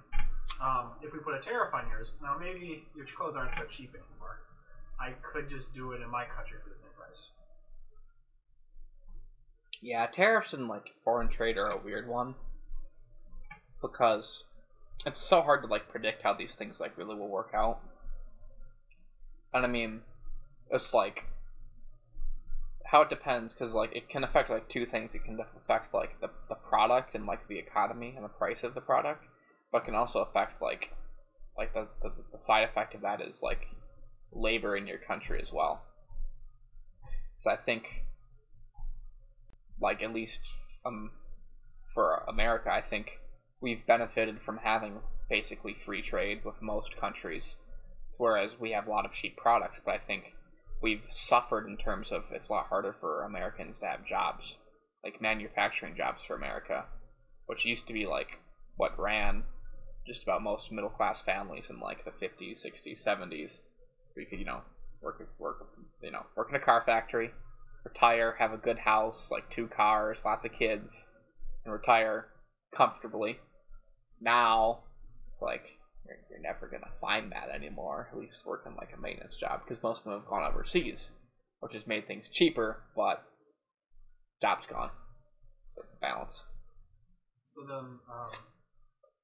[0.58, 3.94] Um, if we put a tariff on yours, now maybe your clothes aren't so cheap
[3.94, 4.42] anymore.
[4.98, 7.22] I could just do it in my country for the same price.
[9.80, 12.34] Yeah, tariffs and like foreign trade are a weird one
[13.80, 14.44] because
[15.04, 17.78] it's so hard to like predict how these things like really will work out.
[19.52, 20.02] And I mean,
[20.70, 21.24] it's like
[22.84, 25.14] how it depends because like it can affect like two things.
[25.14, 28.74] It can affect like the the product and like the economy and the price of
[28.74, 29.24] the product,
[29.72, 30.90] but can also affect like
[31.56, 33.66] like the the, the side effect of that is like
[34.32, 35.82] labor in your country as well.
[37.42, 37.84] So I think
[39.80, 40.38] like at least
[40.84, 41.10] um
[41.94, 43.20] for America, I think
[43.60, 47.42] we've benefited from having basically free trade with most countries,
[48.18, 49.78] whereas we have a lot of cheap products.
[49.84, 50.24] But I think
[50.82, 54.42] we've suffered in terms of it's a lot harder for Americans to have jobs,
[55.04, 56.84] like manufacturing jobs for America,
[57.46, 58.28] which used to be like
[58.76, 59.42] what ran
[60.06, 63.50] just about most middle class families in like the 50s, 60s, 70s.
[64.12, 64.62] Where you could, you know,
[65.02, 65.66] work work
[66.02, 67.30] you know, work in a car factory,
[67.84, 70.88] retire, have a good house, like two cars, lots of kids,
[71.64, 72.26] and retire
[72.74, 73.38] comfortably.
[74.20, 74.78] Now,
[75.32, 75.64] it's like
[76.06, 78.08] you're, you're never gonna find that anymore.
[78.12, 81.10] At least working like a maintenance job, because most of them have gone overseas,
[81.60, 83.22] which has made things cheaper, but
[84.40, 84.90] jobs gone.
[85.74, 86.32] So it's balance.
[87.54, 88.32] So then, um,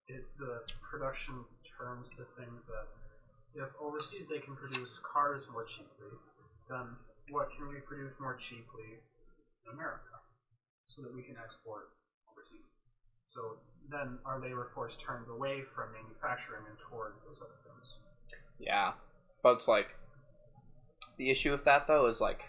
[0.08, 1.44] it, the production
[1.76, 2.88] turns to things that
[3.54, 6.16] if overseas they can produce cars more cheaply,
[6.68, 6.96] then
[7.28, 10.16] what can we produce more cheaply in America
[10.88, 11.92] so that we can export
[12.24, 12.71] overseas?
[13.34, 13.56] So
[13.90, 17.94] then our labor force turns away from manufacturing and toward those other things.
[18.58, 18.92] Yeah,
[19.42, 19.88] but it's like
[21.18, 22.40] the issue with that though is like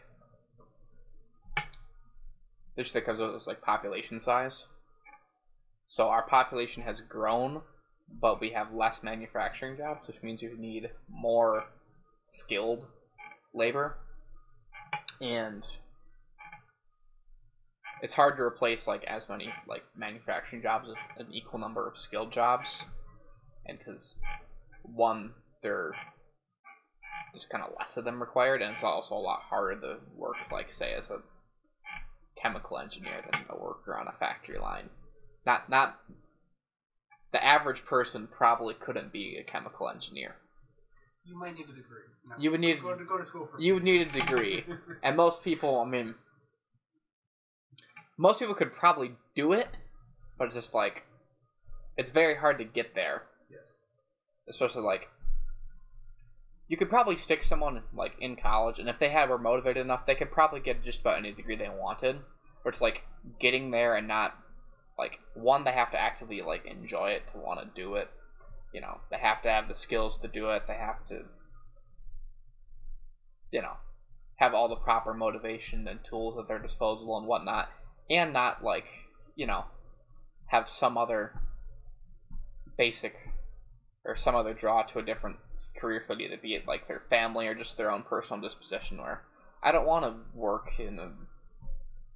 [2.77, 4.65] just because of this like population size.
[5.87, 7.61] So our population has grown,
[8.19, 11.65] but we have less manufacturing jobs, which means you need more
[12.39, 12.87] skilled
[13.53, 13.97] labor,
[15.21, 15.63] and
[18.03, 21.97] it's hard to replace like as many like manufacturing jobs as an equal number of
[21.97, 22.67] skilled jobs,
[23.65, 24.13] and because
[24.83, 25.31] one
[25.63, 25.93] they're
[27.33, 30.35] just kind of less of them required, and it's also a lot harder to work
[30.51, 31.19] like say as a
[32.39, 34.89] chemical engineer than a worker on a factory line.
[35.45, 35.97] Not not
[37.31, 40.35] the average person probably couldn't be a chemical engineer.
[41.23, 42.03] You might need a degree.
[42.27, 42.35] No.
[42.37, 43.61] You would need go to go to school for.
[43.61, 44.65] you would need a degree,
[45.01, 46.15] and most people, I mean,
[48.17, 49.67] most people could probably do it,
[50.37, 51.03] but it's just like
[51.97, 53.23] it's very hard to get there.
[53.49, 53.61] Yes.
[54.49, 55.07] Especially like
[56.67, 60.05] you could probably stick someone like in college, and if they had were motivated enough,
[60.05, 62.17] they could probably get just about any degree they wanted.
[62.63, 63.01] But it's like
[63.39, 64.35] getting there and not
[64.97, 68.09] like one, they have to actively like enjoy it to want to do it.
[68.73, 70.63] You know, they have to have the skills to do it.
[70.67, 71.25] They have to,
[73.51, 73.73] you know,
[74.37, 77.69] have all the proper motivation and tools at their disposal and whatnot,
[78.09, 78.85] and not like,
[79.35, 79.65] you know,
[80.47, 81.31] have some other
[82.77, 83.15] basic
[84.05, 85.37] or some other draw to a different
[85.77, 88.97] career field, either be it like their family or just their own personal disposition.
[88.97, 89.23] Where
[89.61, 91.11] I don't want to work in a,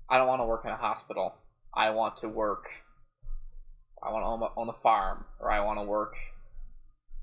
[0.10, 1.36] I don't want to work in a hospital.
[1.74, 2.66] I want to work.
[4.02, 6.16] I want to own, own a farm, or I want to work.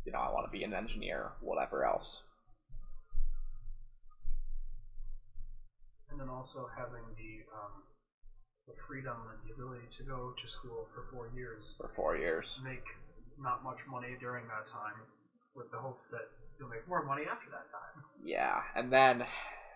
[0.05, 2.23] You know, I want to be an engineer, whatever else.
[6.10, 7.83] And then also having the um,
[8.67, 12.46] the freedom and the ability to go to school for four years, For four years.
[12.62, 12.85] make
[13.38, 14.94] not much money during that time,
[15.54, 18.04] with the hopes that you'll make more money after that time.
[18.25, 19.25] Yeah, and then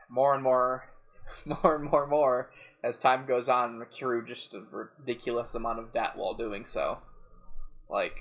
[0.09, 0.85] more and more,
[1.47, 2.49] more and more and more
[2.83, 6.99] as time goes on, accrue just a ridiculous amount of debt while doing so.
[7.91, 8.15] Like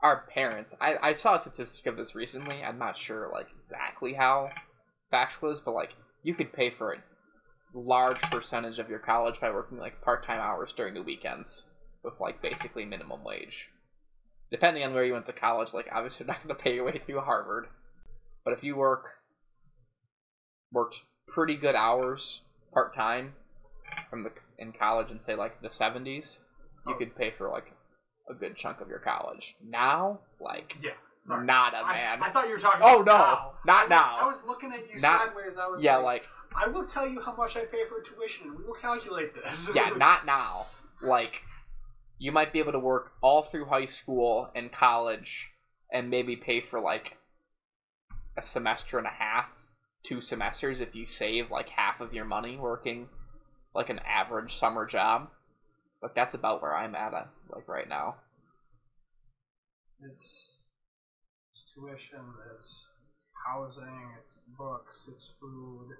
[0.00, 2.62] our parents, I, I saw a statistic of this recently.
[2.62, 4.50] I'm not sure like exactly how
[5.10, 5.90] factual it is, but like
[6.22, 6.98] you could pay for a
[7.78, 11.62] large percentage of your college by working like part-time hours during the weekends
[12.02, 13.68] with like basically minimum wage.
[14.50, 16.84] Depending on where you went to college, like obviously you're not going to pay your
[16.84, 17.66] way through Harvard,
[18.44, 19.04] But if you work
[20.72, 20.96] worked
[21.28, 22.40] pretty good hours
[22.72, 23.34] part time
[24.10, 26.38] from the in college and say like the seventies,
[26.86, 26.98] you Oh.
[26.98, 27.72] could pay for like
[28.28, 29.54] a good chunk of your college.
[29.64, 30.92] Now, like Yeah.
[31.26, 31.44] Sorry.
[31.44, 32.22] not a man.
[32.22, 32.80] I, thought you were talking.
[32.84, 33.52] Oh, no, now.
[33.66, 34.16] not I was, now.
[34.20, 35.56] I was looking at you Not- sideways.
[35.60, 36.22] I was yeah, like, like
[36.54, 39.74] I will tell you how much I pay for tuition, and we will calculate this.
[39.74, 40.66] yeah, not now.
[41.02, 41.40] Like
[42.18, 45.48] you might be able to work all through high school and college
[45.92, 47.16] and maybe pay for like
[48.36, 49.46] a semester and a half,
[50.04, 53.08] two semesters if you save like half of your money working
[53.74, 55.28] like an average summer job.
[56.00, 57.24] But that's about where I'm at uh,
[57.54, 58.16] like right now.
[60.02, 62.24] It's, it's tuition,
[62.54, 62.68] it's
[63.46, 65.96] housing, it's books, it's food.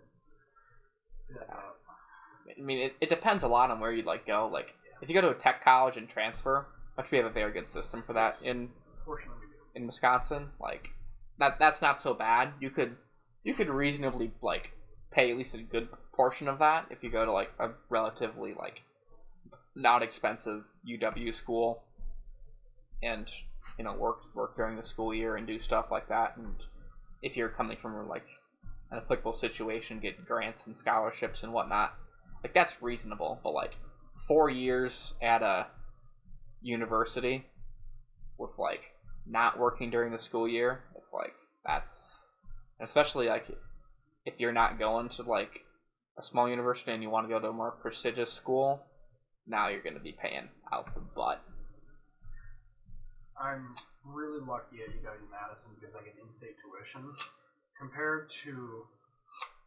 [1.30, 4.48] I mean, it, it depends a lot on where you'd like go.
[4.52, 7.52] Like if you go to a tech college and transfer, which we have a very
[7.52, 8.70] good system for that in
[9.74, 10.88] in Wisconsin, like
[11.38, 12.52] that that's not so bad.
[12.60, 12.96] You could
[13.44, 14.70] you could reasonably like
[15.12, 18.54] pay at least a good portion of that if you go to like a relatively
[18.54, 18.82] like
[19.74, 21.82] not expensive UW school
[23.02, 23.30] and
[23.78, 26.54] you know work work during the school year and do stuff like that and
[27.22, 28.24] if you're coming from like
[28.92, 31.92] applicable situation get grants and scholarships and whatnot
[32.42, 33.72] like that's reasonable but like
[34.26, 35.66] four years at a
[36.62, 37.44] university
[38.38, 38.80] with like
[39.26, 41.32] not working during the school year, it's like
[41.64, 41.86] that's
[42.80, 43.46] especially like
[44.24, 45.60] if you're not going to like
[46.18, 48.82] a small university and you want to go to a more prestigious school,
[49.46, 51.42] now you're going to be paying out the butt.
[53.38, 53.74] I'm
[54.04, 57.12] really lucky at UW Madison because I get in-state tuition.
[57.78, 58.84] Compared to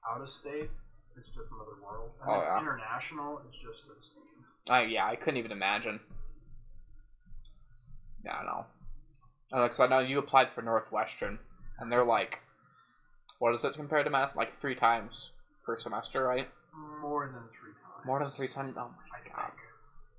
[0.10, 0.70] out of state,
[1.16, 2.12] it's just another world.
[2.22, 2.60] And Oh, yeah.
[2.60, 4.24] international, it's just obscene.
[4.70, 6.00] I yeah, I couldn't even imagine.
[8.24, 8.66] Yeah, I know.
[9.52, 11.40] Uh, 'cause I know you applied for Northwestern,
[11.80, 12.40] and they're like,
[13.40, 14.36] what is it compared to math?
[14.36, 15.30] Like three times
[15.66, 16.48] per semester, right?
[17.02, 18.06] More than three times.
[18.06, 18.76] More than three times.
[18.78, 19.52] Oh my I god.
[19.52, 19.60] think.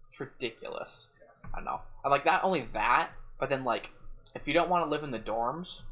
[0.09, 0.89] It's ridiculous.
[1.21, 1.51] Yes.
[1.55, 1.81] I know.
[2.05, 3.91] And like not only that, but then like
[4.35, 5.83] if you don't want to live in the dorms,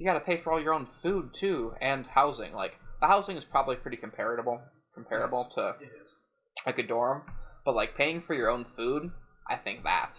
[0.00, 2.54] you got to pay for all your own food too and housing.
[2.54, 2.72] Like
[3.02, 4.62] the housing is probably pretty comparable
[4.94, 5.74] comparable Yes, to
[6.66, 7.22] like a dorm,
[7.66, 9.12] but like paying for your own food,
[9.48, 10.18] I think that's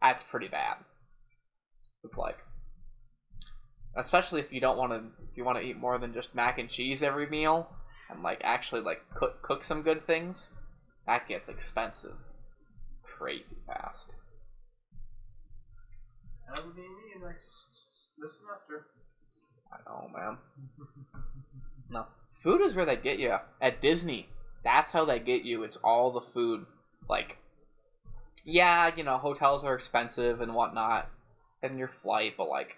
[0.00, 0.76] that's pretty bad.
[2.04, 2.38] It's like
[3.94, 4.98] especially if you don't want to
[5.30, 7.68] if you want to eat more than just mac and cheese every meal
[8.08, 10.38] and like actually like cook cook some good things,
[11.06, 12.16] that gets expensive
[13.18, 14.14] crazy fast.
[16.48, 17.75] That would be me next
[18.20, 18.86] this semester.
[19.72, 20.38] I know, man.
[21.88, 22.06] No.
[22.42, 23.36] Food is where they get you.
[23.62, 24.28] At Disney,
[24.64, 25.62] that's how they get you.
[25.62, 26.66] It's all the food.
[27.08, 27.36] Like,
[28.44, 31.08] yeah, you know, hotels are expensive and whatnot,
[31.62, 32.76] and your flight, but like,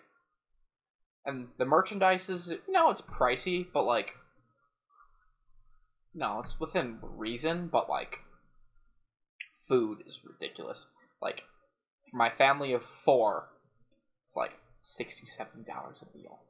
[1.24, 4.08] and the merchandise is, you know, it's pricey, but like,
[6.14, 8.18] no, it's within reason, but like,
[9.66, 10.84] food is ridiculous.
[11.20, 11.42] Like,
[12.12, 13.48] my family of four,
[14.36, 14.52] like
[14.96, 16.40] sixty-seven dollars a meal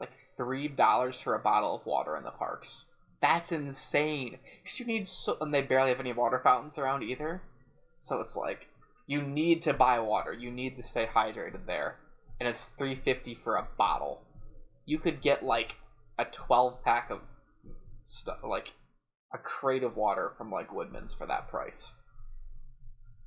[0.00, 2.84] like three dollars for a bottle of water in the parks.
[3.22, 4.38] That's insane.
[4.64, 7.42] Cause you need so, and they barely have any water fountains around either.
[8.06, 8.66] So it's like
[9.06, 10.32] you need to buy water.
[10.32, 11.96] You need to stay hydrated there,
[12.38, 14.20] and it's three fifty for a bottle.
[14.84, 15.74] You could get like
[16.18, 17.20] a twelve pack of
[18.20, 18.72] stuff, like
[19.32, 21.92] a crate of water from like Woodman's for that price.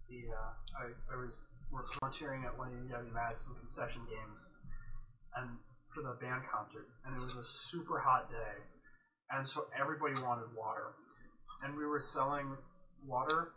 [0.09, 0.33] Uh,
[0.77, 1.33] I, I was
[1.71, 4.39] volunteering at one of the UW Madison concession games,
[5.37, 5.57] and
[5.93, 8.55] for the band concert, and it was a super hot day,
[9.31, 10.93] and so everybody wanted water,
[11.63, 12.57] and we were selling
[13.05, 13.53] water.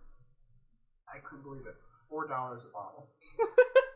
[1.08, 1.76] I couldn't believe it,
[2.08, 3.08] four dollars a bottle.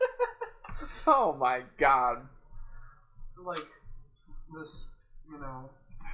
[1.07, 2.27] oh my god.
[3.37, 3.65] Like
[4.53, 4.69] this,
[5.29, 5.69] you know,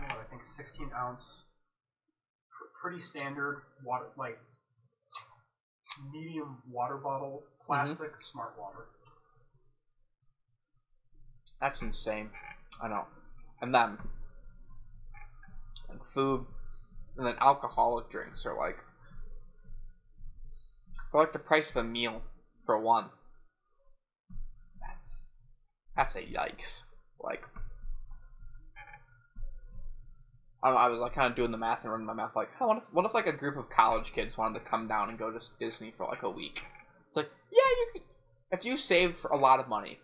[0.07, 1.23] what, I think sixteen ounce,
[2.51, 4.37] pr- pretty standard water, like
[6.11, 8.31] medium water bottle, plastic, mm-hmm.
[8.31, 8.85] smart water.
[11.61, 12.29] That's insane.
[12.81, 13.05] I know.
[13.61, 13.97] And then,
[15.89, 16.45] and food,
[17.17, 18.77] and then alcoholic drinks are like,
[21.11, 22.21] they're like the price of a meal
[22.65, 23.05] for one.
[25.95, 26.83] That's, that's a yikes.
[27.19, 27.43] Like,
[30.63, 32.67] I, I was like kind of doing the math and running my math like, oh,
[32.67, 35.19] what if, what if like a group of college kids wanted to come down and
[35.19, 36.59] go to Disney for like a week?
[37.09, 38.01] It's like, yeah, you could,
[38.51, 39.99] if you saved for a lot of money,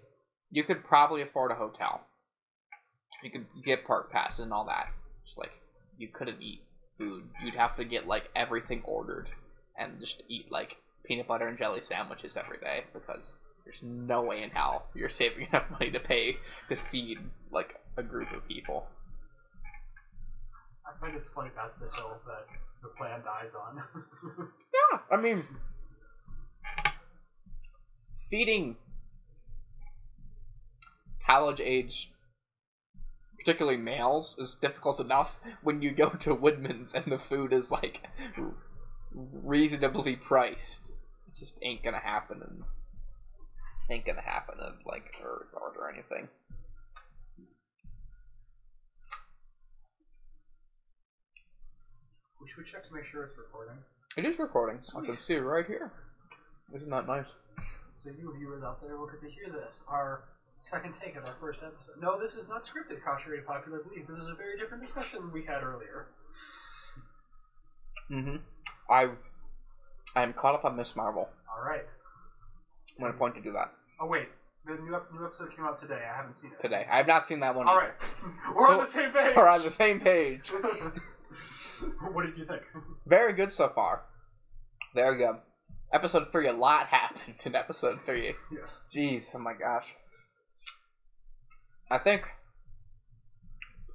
[0.51, 2.01] you could probably afford a hotel.
[3.23, 4.87] You could get park passes and all that.
[5.25, 5.51] Just like
[5.97, 6.61] you couldn't eat
[6.97, 7.23] food.
[7.43, 9.27] You'd have to get like everything ordered
[9.77, 13.21] and just eat like peanut butter and jelly sandwiches every day because
[13.65, 16.33] there's no way in hell you're saving enough money to pay
[16.69, 17.17] to feed
[17.51, 18.85] like a group of people.
[20.89, 22.47] I find it's funny that's the hill that
[22.81, 23.83] the plan dies on.
[24.91, 25.43] Yeah, I mean,
[28.29, 28.75] feeding
[31.25, 32.09] college age,
[33.37, 35.29] particularly males, is difficult enough
[35.63, 37.99] when you go to Woodman's and the food is like
[39.11, 40.89] reasonably priced.
[41.27, 42.63] It just ain't gonna happen and
[43.91, 45.11] ain't gonna happen in like
[45.41, 46.29] resort or anything.
[52.41, 53.75] We should check to make sure it's recording.
[54.17, 54.79] It is recording.
[54.95, 55.91] I can see it right here.
[56.75, 57.27] Isn't that nice?
[58.03, 59.71] So you viewers out there will get to hear this.
[59.87, 60.23] Our
[60.71, 61.99] second take of our first episode.
[62.01, 64.07] No, this is not scripted, contrary to popular belief.
[64.07, 66.07] This is a very different discussion we had earlier.
[68.11, 68.37] Mm-hmm.
[68.89, 69.11] I
[70.15, 71.29] I am caught up on Miss Marvel.
[71.47, 71.85] All right.
[72.97, 73.71] I'm gonna point to do that
[74.01, 74.27] Oh wait,
[74.65, 75.99] the new, ep- new episode came out today.
[76.01, 76.61] I haven't seen it.
[76.61, 76.85] today.
[76.89, 77.67] I have not seen that one.
[77.67, 77.91] All right.
[78.55, 79.33] We're on the same page.
[79.35, 80.41] We're on the same page.
[82.13, 82.61] what did you think?
[83.07, 84.01] Very good so far.
[84.93, 85.35] Very good.
[85.93, 88.33] Episode three, a lot happened in episode three.
[88.51, 88.69] Yes.
[88.95, 89.85] Jeez, oh my gosh.
[91.91, 92.21] I think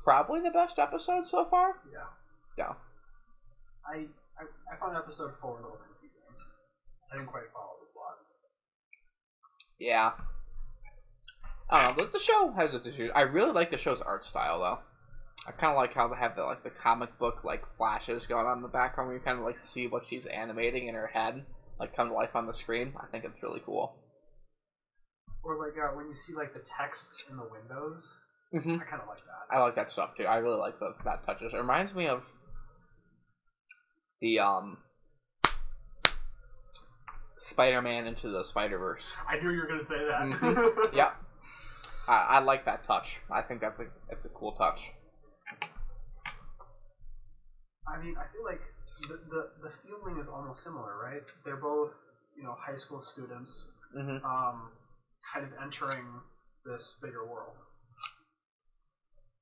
[0.03, 1.75] probably the best episode so far.
[1.93, 2.09] Yeah.
[2.59, 2.75] Yeah.
[3.87, 4.07] I,
[4.39, 6.21] I I found episode four a little confusing.
[7.13, 8.19] I didn't quite follow the plot.
[9.79, 10.13] Yeah.
[11.71, 12.05] I don't know.
[12.05, 13.11] The, the show has its issues.
[13.15, 14.79] I really like the show's art style though.
[15.47, 18.47] I kind of like how they have the like the comic book like flashes going
[18.47, 21.07] on in the background where you kind of like see what she's animating in her
[21.07, 21.45] head
[21.79, 22.93] like come to life on the screen.
[22.97, 23.93] I think it's really cool.
[25.43, 28.01] Or like uh, when you see like the text in the windows,
[28.53, 29.55] hmm I kind of like that.
[29.55, 30.25] I like that stuff too.
[30.25, 30.75] I really like
[31.05, 31.53] that touches.
[31.53, 32.23] It reminds me of
[34.21, 34.79] the um
[37.51, 39.03] Spider-Man into the Spider-Verse.
[39.29, 40.21] I knew you were gonna say that.
[40.21, 40.93] Mhm.
[40.95, 41.13] Yep.
[42.09, 43.05] I, I like that touch.
[43.31, 44.79] I think that's a that's a cool touch.
[47.87, 48.61] I mean, I feel like
[49.09, 51.23] the, the the feeling is almost similar, right?
[51.45, 51.91] They're both
[52.37, 53.51] you know high school students,
[53.93, 54.71] hmm um,
[55.33, 56.07] kind of entering
[56.65, 57.57] this bigger world.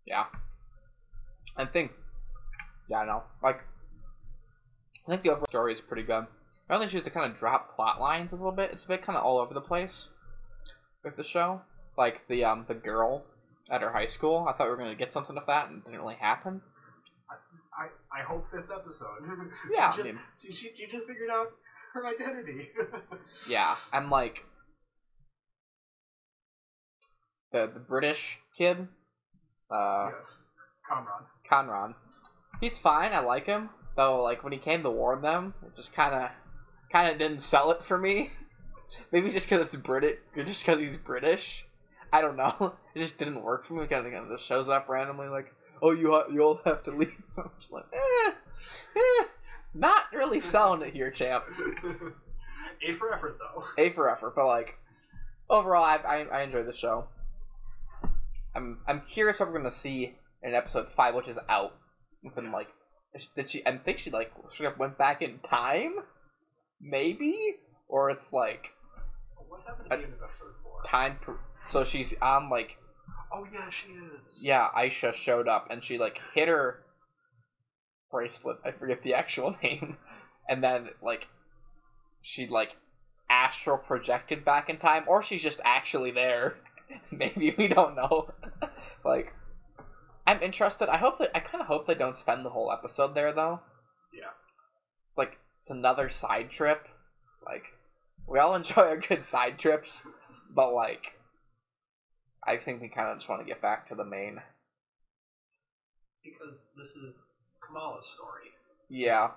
[0.07, 0.25] Yeah.
[1.57, 1.93] I think.
[2.89, 3.23] Yeah, I know.
[3.43, 3.61] Like,
[5.07, 6.27] I think the overall story is pretty good.
[6.69, 8.71] I only choose to kind of drop plot lines a little bit.
[8.73, 10.09] It's a bit kind of all over the place
[11.05, 11.61] with the show.
[11.97, 13.25] Like the um the girl
[13.71, 14.47] at her high school.
[14.49, 16.63] I thought we were gonna get something of that, and it didn't really happen.
[18.15, 19.25] I hope fifth episode.
[19.71, 21.49] Yeah, I just, mean- she, she she just figured out
[21.95, 22.69] her identity.
[23.49, 24.45] Yeah, I'm like
[27.53, 28.19] the the British
[28.57, 28.89] kid,
[29.71, 30.39] uh, yes,
[30.89, 31.23] Conrad.
[31.49, 31.95] Conrad.
[32.61, 33.13] He's fine.
[33.13, 33.71] I like him.
[33.97, 36.31] Though, like when he came to warn them, it just kind of,
[36.91, 38.31] kind of didn't sell it for me.
[39.13, 41.65] Maybe just because it's British, just because he's British.
[42.13, 42.75] I don't know.
[42.95, 43.87] It just didn't work for me.
[43.87, 45.47] Kind of, kind of just shows up randomly, like,
[45.83, 47.13] oh, you you all have to leave.
[47.37, 48.31] I'm just like, eh,
[48.97, 49.25] eh,
[49.75, 51.45] not really selling it here, champ.
[52.85, 53.65] A for effort, though.
[53.83, 54.75] A for effort, but like
[55.51, 57.07] overall, I I, I enjoyed the show.
[58.55, 61.73] I'm I'm curious what we're gonna see in episode five, which is out.
[62.23, 62.69] Within like,
[63.37, 63.65] did she?
[63.67, 65.95] I think she like sort of went back in time,
[66.81, 67.35] maybe,
[67.89, 68.67] or it's like
[69.49, 70.83] What happened at the end of episode four?
[70.89, 71.19] time.
[71.23, 71.39] Per-
[71.71, 72.77] so she's on like
[73.35, 74.39] Oh yeah, she is.
[74.43, 76.77] yeah, Aisha showed up and she like hit her
[78.11, 78.59] bracelet.
[78.65, 79.97] I forget the actual name,
[80.49, 81.27] and then like
[82.21, 82.71] she like
[83.31, 86.55] astral projected back in time, or she's just actually there.
[87.11, 88.27] Maybe we don't know.
[89.05, 89.33] like,
[90.27, 90.89] I'm interested.
[90.89, 93.61] I hope that I kind of hope they don't spend the whole episode there though.
[94.15, 94.31] Yeah.
[95.17, 96.87] Like it's another side trip.
[97.45, 97.63] Like
[98.29, 99.89] we all enjoy our good side trips,
[100.55, 101.01] but like
[102.47, 104.39] I think we kind of just want to get back to the main.
[106.25, 107.19] Because this is
[107.67, 108.51] Kamala's story.
[108.89, 109.31] Yeah.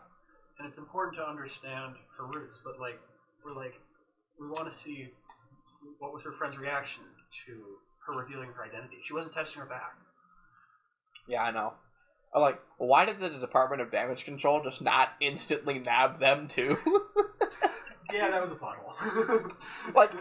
[0.60, 2.60] and it's important to understand her roots.
[2.64, 2.99] But like,
[3.43, 3.74] we're like,
[4.39, 5.10] we want to see
[5.99, 7.03] what was her friend's reaction
[7.47, 7.53] to
[8.08, 8.97] her revealing her identity.
[9.08, 9.93] She wasn't texting her back.
[11.28, 11.74] Yeah, I know.
[12.34, 16.78] I'm like, why did the Department of Damage Control just not instantly nab them too?
[18.14, 19.39] Yeah, that was a plot hole.
[19.95, 20.12] Like-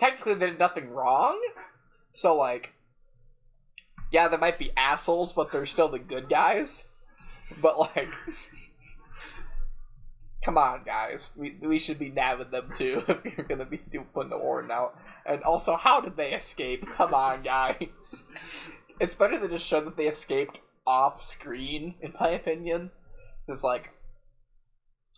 [0.00, 1.38] Technically, they did nothing wrong.
[2.20, 2.70] So, like,
[4.10, 6.68] yeah, they might be assholes, but they're still the good guys.
[7.62, 8.08] But, like,
[10.44, 11.20] come on, guys.
[11.36, 13.80] We, we should be nabbing them too if you're to be
[14.14, 14.94] putting the warrant out.
[15.26, 16.84] And also, how did they escape?
[16.96, 17.82] Come on, guys.
[19.00, 22.90] It's better to just show that they escaped off screen, in my opinion.
[23.46, 23.90] It's like,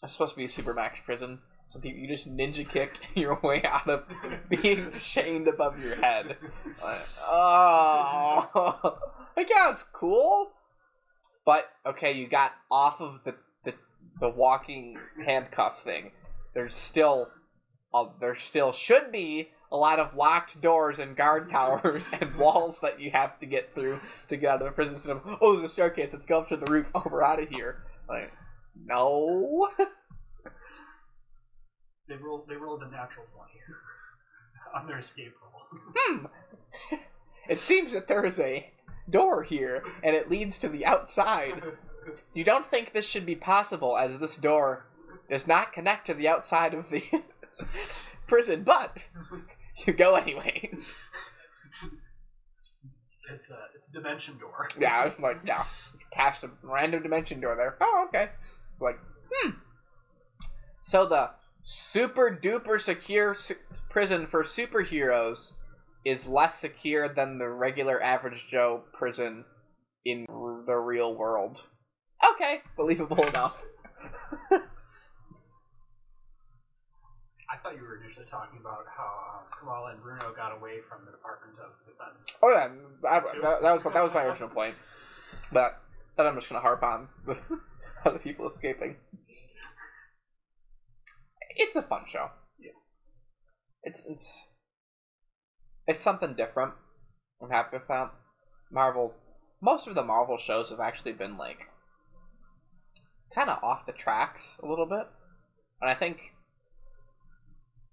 [0.03, 1.39] it's supposed to be a Supermax prison,
[1.79, 4.03] People you just ninja kicked your way out of
[4.49, 6.37] being chained above your head.
[6.83, 8.99] Like, oh,
[9.37, 10.51] like yeah, it's cool,
[11.47, 13.73] but okay, you got off of the the,
[14.21, 16.11] the walking handcuff thing.
[16.55, 17.29] There's still,
[17.95, 22.75] uh, there still should be a lot of locked doors and guard towers and walls
[22.83, 25.01] that you have to get through to get out of the prison.
[25.09, 26.11] Of oh, there's a staircase.
[26.13, 26.87] Let's go up to the roof.
[26.95, 27.85] Oh, we're out of here.
[28.09, 28.33] Like,
[28.85, 29.69] no.
[32.11, 32.49] They rolled.
[32.49, 33.61] They rolled a natural twenty
[34.75, 35.81] on their escape roll.
[35.97, 36.27] Hmm.
[37.49, 38.69] It seems that there is a
[39.09, 41.63] door here, and it leads to the outside.
[42.35, 44.87] You don't think this should be possible, as this door
[45.31, 47.03] does not connect to the outside of the
[48.27, 48.97] prison, but
[49.87, 50.79] you go anyways.
[53.33, 54.69] It's a it's a dimension door.
[54.81, 55.65] Yeah, it's like, yeah,
[56.13, 57.77] past a random dimension door there.
[57.81, 58.31] Oh, okay.
[58.81, 58.99] Like,
[59.33, 59.51] hmm.
[60.83, 61.31] So the
[61.93, 63.55] super duper secure su-
[63.91, 65.53] prison for superheroes
[66.05, 69.45] is less secure than the regular average Joe prison
[70.05, 71.59] in r- the real world.
[72.35, 73.53] Okay, believable enough.
[77.51, 81.05] I thought you were initially talking about how um, Kamala and Bruno got away from
[81.05, 82.23] the Department of Defense.
[82.43, 82.69] Oh yeah,
[83.09, 84.77] I, that, that was that was my original point,
[85.53, 85.73] but
[86.17, 87.37] that I'm just gonna harp on the
[88.05, 88.95] other people escaping.
[91.57, 92.31] It's a fun show.
[92.59, 92.71] Yeah.
[93.83, 94.27] It's it's
[95.87, 96.75] it's something different.
[97.43, 98.11] I'm happy with that.
[98.71, 99.15] Marvel,
[99.61, 101.59] most of the Marvel shows have actually been like
[103.35, 105.07] kind of off the tracks a little bit,
[105.81, 106.19] and I think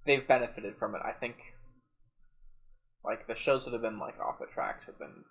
[0.06, 1.02] they've benefited from it.
[1.04, 1.36] I think
[3.04, 5.24] like the shows that have been like off the tracks have been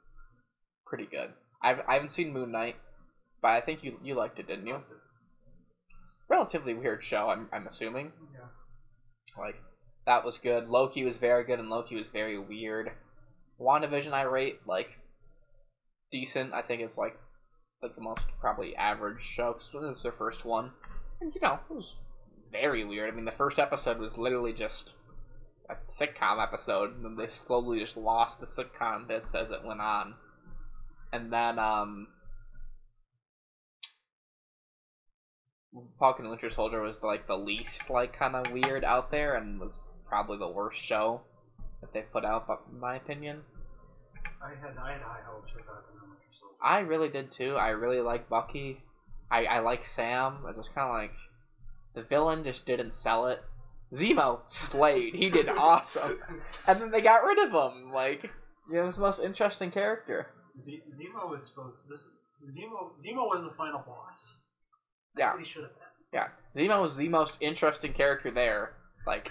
[0.87, 1.31] pretty good.
[1.62, 2.77] I've I haven't seen Moon Knight,
[3.43, 4.81] but I think you you liked it, didn't you?
[6.29, 7.29] Relatively weird show.
[7.29, 8.12] I'm I'm assuming.
[8.35, 8.49] Yeah.
[9.39, 9.57] Like
[10.07, 10.68] that was good.
[10.68, 12.91] Loki was very good, and Loki was very weird.
[13.61, 14.89] WandaVision I rate like
[16.11, 16.53] decent.
[16.53, 17.16] I think it's like
[17.83, 20.72] like the most probably average show 'cause it was their first one,
[21.20, 21.95] and you know it was
[22.51, 23.12] very weird.
[23.12, 24.95] I mean, the first episode was literally just
[25.68, 29.81] a sitcom episode, and then they slowly just lost the sitcom bits as it went
[29.81, 30.14] on,
[31.12, 32.09] and then um.
[35.99, 39.61] Falcon and Winter Soldier was like the least like kind of weird out there, and
[39.61, 39.72] was
[40.09, 41.20] probably the worst show
[41.81, 43.43] that they put out, but in my opinion.
[44.43, 46.57] I had I had high hopes for Falcon and Winter Soldier.
[46.62, 47.57] I really did too.
[47.57, 48.79] I really like Bucky.
[49.31, 50.45] I I like Sam.
[50.47, 51.12] I just kind of like
[51.95, 53.43] the villain just didn't sell it.
[53.93, 55.14] Zemo slayed.
[55.14, 56.18] He did awesome.
[56.66, 57.93] And then they got rid of him.
[57.93, 58.24] Like,
[58.68, 60.27] you know, the most interesting character.
[60.64, 62.05] Z- Zemo was supposed this
[62.51, 64.18] Zemo Zemo was the final boss.
[65.17, 65.33] Yeah.
[65.33, 65.83] what he should have been.
[66.12, 68.73] Yeah, Zemo was the most interesting character there.
[69.07, 69.31] Like,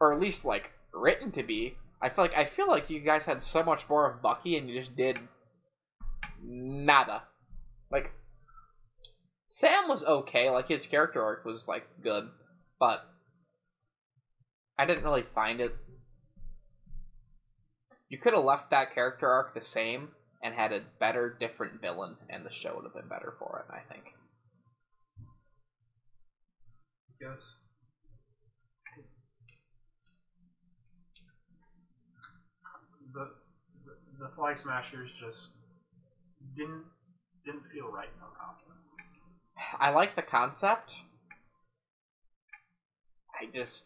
[0.00, 1.76] or at least like written to be.
[2.00, 4.68] I feel like I feel like you guys had so much more of Bucky, and
[4.68, 5.18] you just did
[6.42, 7.22] nada.
[7.90, 8.10] Like,
[9.60, 10.50] Sam was okay.
[10.50, 12.28] Like his character arc was like good,
[12.80, 13.04] but
[14.78, 15.74] I didn't really find it.
[18.08, 20.08] You could have left that character arc the same
[20.42, 23.72] and had a better, different villain, and the show would have been better for it.
[23.72, 24.06] I think.
[27.22, 27.38] Yes.
[33.12, 33.28] The,
[33.84, 35.48] the the Flag Smashers just
[36.56, 36.84] didn't
[37.44, 38.54] didn't feel right somehow.
[39.78, 40.92] I like the concept.
[43.40, 43.82] I just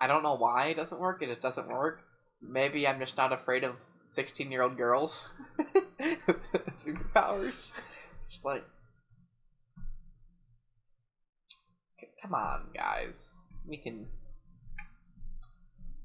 [0.00, 1.22] I don't know why it doesn't work.
[1.22, 1.98] It just doesn't work.
[2.40, 3.76] Maybe I'm just not afraid of
[4.14, 5.30] 16 year old girls.
[6.84, 7.52] Superpowers.
[8.26, 8.64] It's like,
[12.22, 13.14] come on, guys.
[13.68, 14.06] We can.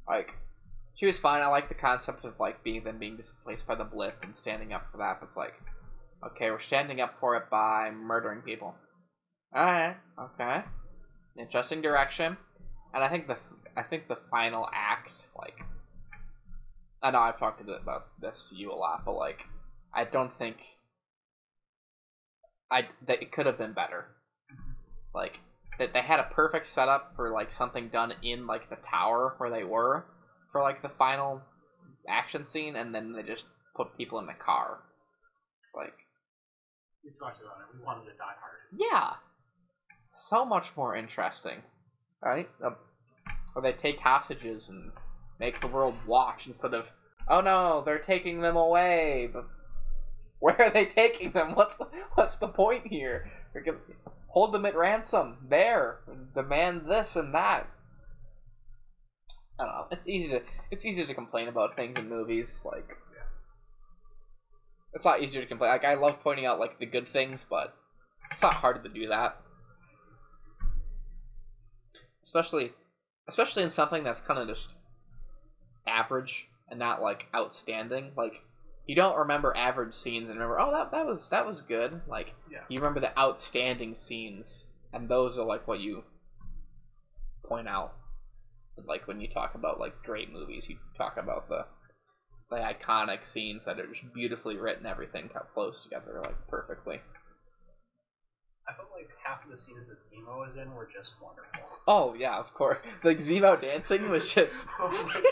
[0.07, 0.33] Like,
[0.95, 1.41] she was fine.
[1.41, 4.71] I like the concept of like being them being displaced by the blip and standing
[4.73, 5.19] up for that.
[5.19, 5.53] But it's like,
[6.25, 8.75] okay, we're standing up for it by murdering people.
[9.55, 10.61] Alright, okay.
[11.39, 12.37] Interesting direction.
[12.93, 13.37] And I think the
[13.77, 15.57] I think the final act, like
[17.03, 19.41] I know I've talked about this to you a lot, but like
[19.93, 20.57] I don't think
[22.71, 24.05] I that it could have been better.
[25.13, 25.39] Like
[25.79, 29.49] that they had a perfect setup for like something done in like the tower where
[29.49, 30.05] they were
[30.51, 31.41] for like the final
[32.07, 33.43] action scene, and then they just
[33.75, 34.79] put people in the car.
[35.75, 35.93] Like
[37.03, 37.77] We talked about it.
[37.77, 38.59] We wanted to die hard.
[38.77, 39.13] yeah,
[40.29, 41.61] so much more interesting,
[42.23, 42.47] right?
[42.63, 42.71] Uh,
[43.55, 44.91] or they take hostages and
[45.39, 46.85] make the world watch instead of,
[47.29, 49.27] oh no, they're taking them away.
[49.31, 49.45] But
[50.39, 51.55] where are they taking them?
[51.55, 53.29] What's the, what's the point here?
[53.53, 53.77] Gonna-
[54.35, 55.99] hold them at ransom there,
[56.35, 57.67] demand this and that.
[59.57, 59.87] I don't know.
[59.91, 62.47] It's easy to it's easy to complain about things in movies.
[62.65, 62.89] Like,
[64.93, 65.71] it's a lot easier to complain.
[65.71, 67.73] Like, I love pointing out like the good things, but
[68.29, 69.37] it's not hard to do that.
[72.25, 72.73] Especially,
[73.29, 74.75] especially in something that's kind of just
[75.87, 78.11] average and not like outstanding.
[78.17, 78.33] Like,
[78.87, 82.01] you don't remember average scenes and remember, oh, that that was that was good.
[82.07, 82.59] Like, Yeah.
[82.69, 84.45] you remember the outstanding scenes,
[84.93, 86.03] and those are like what you
[87.47, 87.93] point out.
[88.87, 91.65] Like when you talk about like great movies, you talk about the
[92.51, 94.85] the iconic scenes that are just beautifully written.
[94.85, 96.99] Everything kind close together like perfectly.
[98.67, 101.61] I felt like half of the scenes that Zemo was in were just wonderful.
[101.87, 102.79] Oh yeah, of course.
[103.03, 105.23] Like Zemo dancing was just oh my god.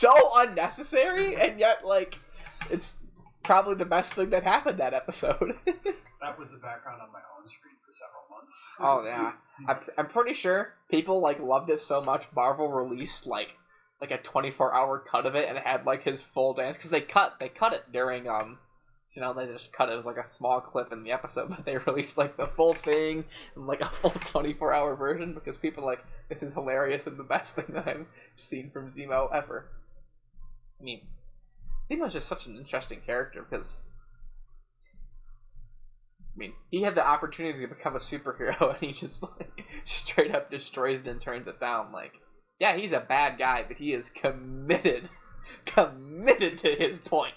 [0.00, 2.14] So unnecessary, and yet like
[2.70, 2.84] it's
[3.44, 5.54] probably the best thing that happened that episode.
[6.20, 8.52] That was the background on my own screen for several months.
[8.80, 9.32] Oh, yeah.
[9.68, 12.24] I'm, I'm pretty sure people like loved it so much.
[12.34, 13.48] Marvel released like
[14.00, 16.90] like a 24 hour cut of it, and it had like his full dance because
[16.90, 18.58] they cut they cut it during um.
[19.18, 21.64] You know, they just cut it as like a small clip in the episode, but
[21.64, 23.24] they released like the full thing
[23.56, 25.98] and like a full 24 hour version because people like
[26.28, 28.06] this is hilarious and the best thing that I've
[28.48, 29.66] seen from Zemo ever.
[30.80, 31.00] I mean,
[31.90, 33.66] Zemo's just such an interesting character because
[36.22, 40.32] I mean, he had the opportunity to become a superhero, and he just like straight
[40.32, 41.90] up destroys it and turns it down.
[41.90, 42.12] Like,
[42.60, 45.08] yeah, he's a bad guy, but he is committed,
[45.66, 47.34] committed to his point.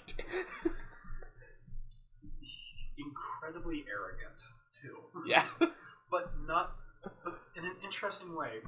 [3.42, 4.38] Incredibly arrogant
[4.78, 5.02] too.
[5.26, 5.50] yeah,
[6.10, 8.62] but not but in an interesting way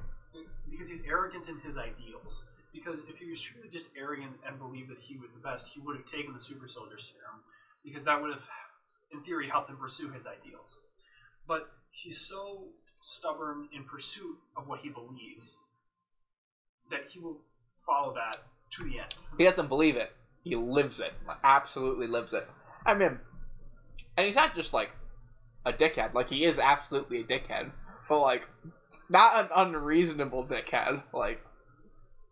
[0.69, 2.43] because he's arrogant in his ideals.
[2.73, 5.79] Because if he was truly just arrogant and believed that he was the best, he
[5.79, 7.39] would have taken the super soldier serum
[7.85, 8.43] because that would have,
[9.15, 10.79] in theory, helped him pursue his ideals.
[11.47, 12.67] But he's so
[13.01, 15.55] stubborn in pursuit of what he believes
[16.91, 17.39] that he will
[17.87, 18.43] follow that
[18.75, 19.15] to the end.
[19.37, 20.11] he doesn't believe it.
[20.43, 21.13] He lives it.
[21.45, 22.45] Absolutely lives it.
[22.85, 23.19] I mean,
[24.17, 24.89] and he's not just like
[25.65, 26.13] a dickhead.
[26.13, 27.71] Like he is absolutely a dickhead,
[28.07, 28.41] but like
[29.09, 31.03] not an unreasonable dickhead.
[31.13, 31.41] Like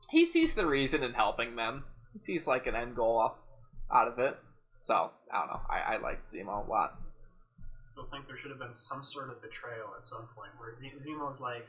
[0.09, 1.86] he sees the reason in helping them.
[2.13, 3.34] He sees like an end goal off,
[3.93, 4.38] out of it.
[4.88, 5.61] So I don't know.
[5.69, 6.95] I, I like Zemo a lot.
[7.91, 10.93] Still think there should have been some sort of betrayal at some point where Z-
[11.07, 11.65] Zemo's like,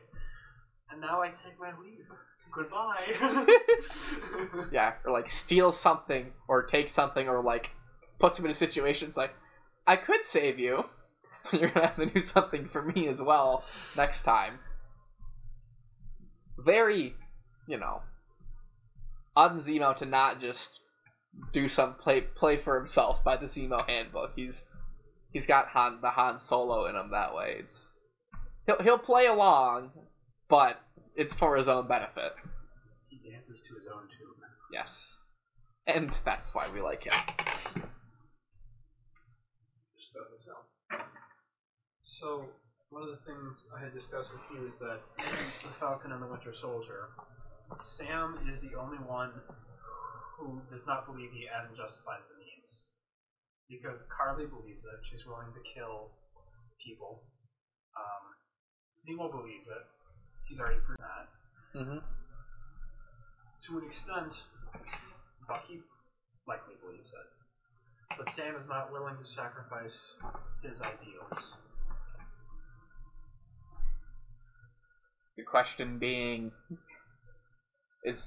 [0.91, 2.07] and now I take my leave.
[2.53, 3.47] Goodbye.
[4.73, 7.69] Yeah, or like steal something or take something or like
[8.21, 9.09] puts him in a situation.
[9.09, 9.31] It's like
[9.87, 10.85] I could save you.
[11.53, 13.65] You're gonna have to do something for me as well
[13.97, 14.59] next time.
[16.59, 17.15] Very,
[17.69, 18.03] you know,
[19.37, 20.81] on Zemo to not just
[21.53, 24.33] do some play play for himself by the Zemo handbook.
[24.37, 24.55] He's
[25.33, 27.57] he's got Han the Han Solo in him that way.
[27.59, 27.77] It's
[28.67, 29.91] he'll he'll play along,
[30.49, 30.81] but
[31.17, 32.33] it's for his own benefit.
[33.09, 34.35] he dances to his own tune.
[34.73, 34.89] Yes.
[35.87, 37.13] And that's why we like him.
[42.25, 42.49] So,
[42.89, 46.31] one of the things I had discussed with you is that the Falcon and the
[46.33, 47.13] Winter Soldier,
[48.01, 49.29] Sam is the only one
[50.41, 52.89] who does not believe the end justifies the means.
[53.69, 56.17] Because Karli believes it, she's willing to kill
[56.81, 57.29] people.
[57.93, 58.25] Um,
[59.05, 59.85] Zemo believes it,
[60.49, 61.29] he's already proven that.
[61.77, 62.01] Mm-hmm.
[63.69, 64.33] To an extent,
[65.45, 65.85] Bucky
[66.49, 67.29] likely believes it.
[68.17, 70.01] But Sam is not willing to sacrifice
[70.65, 71.53] his ideals.
[75.37, 76.53] The question being,
[78.05, 78.21] is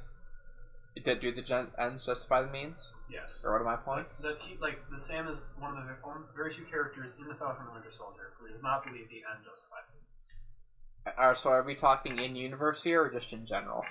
[1.03, 2.76] did do the gen- ends justify the means?
[3.10, 3.30] Yes.
[3.43, 4.12] Or what are my points?
[4.22, 5.95] That he, like the Sam is one of the
[6.36, 9.45] very few characters in the Falcon and Winter Soldier who does not believe the end
[9.45, 11.16] justifies the means.
[11.18, 13.86] Are so are we talking in universe here or just in general?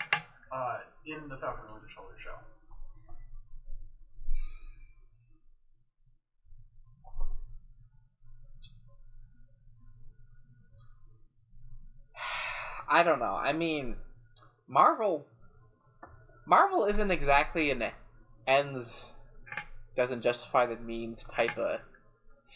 [0.52, 2.36] Uh, in the Falcon and Winter Soldier show.
[12.88, 13.34] I don't know.
[13.34, 13.96] I mean,
[14.68, 15.26] Marvel.
[16.46, 17.82] Marvel isn't exactly an
[18.46, 18.88] ends
[19.96, 21.80] doesn't justify the means type of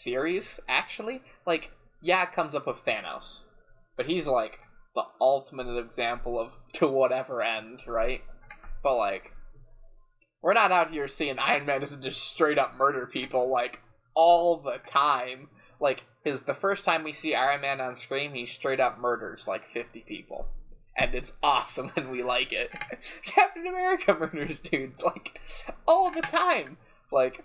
[0.03, 0.43] series.
[0.67, 1.71] Actually, like
[2.01, 3.39] yeah, it comes up with Thanos,
[3.97, 4.57] but he's like
[4.95, 8.21] the ultimate example of to whatever end, right?
[8.83, 9.31] But like,
[10.41, 13.79] we're not out here seeing Iron Man doesn't just straight up murder people like
[14.15, 15.49] all the time.
[15.79, 19.43] Like his the first time we see Iron Man on screen, he straight up murders
[19.47, 20.45] like fifty people.
[20.97, 22.69] And it's awesome and we like it.
[23.35, 25.29] Captain America murders dudes like
[25.87, 26.77] all the time.
[27.11, 27.43] Like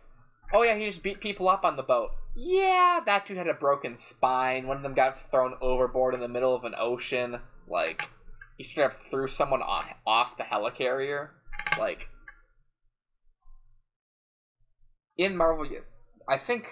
[0.53, 2.11] Oh yeah, he just beat people up on the boat.
[2.35, 4.67] Yeah, that dude had a broken spine.
[4.67, 7.41] One of them got thrown overboard in the middle of an ocean.
[7.67, 8.03] Like,
[8.59, 11.31] he straight up threw someone off, off the helicarrier.
[11.79, 12.07] Like,
[15.17, 15.67] in Marvel,
[16.29, 16.65] I think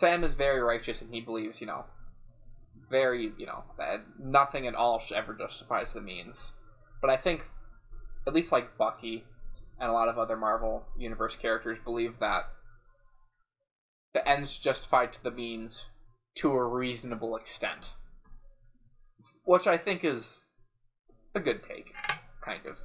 [0.00, 1.84] Sam is very righteous and he believes, you know,
[2.90, 6.34] very, you know, that nothing at all should ever justifies the means.
[7.00, 7.42] But I think,
[8.26, 9.24] at least like Bucky
[9.78, 12.44] and a lot of other Marvel Universe characters, believe that
[14.14, 15.84] the ends justify to the means
[16.38, 17.86] to a reasonable extent.
[19.44, 20.24] Which I think is
[21.34, 21.92] a good take,
[22.44, 22.76] kind of.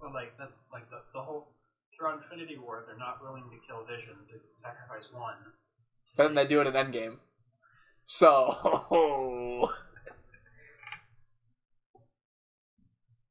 [0.00, 1.48] Well, like that's like the the whole
[1.96, 5.36] throughout Infinity War, they're not willing to kill Vision to sacrifice one.
[6.16, 7.18] But then they do it in Endgame.
[8.06, 8.54] So,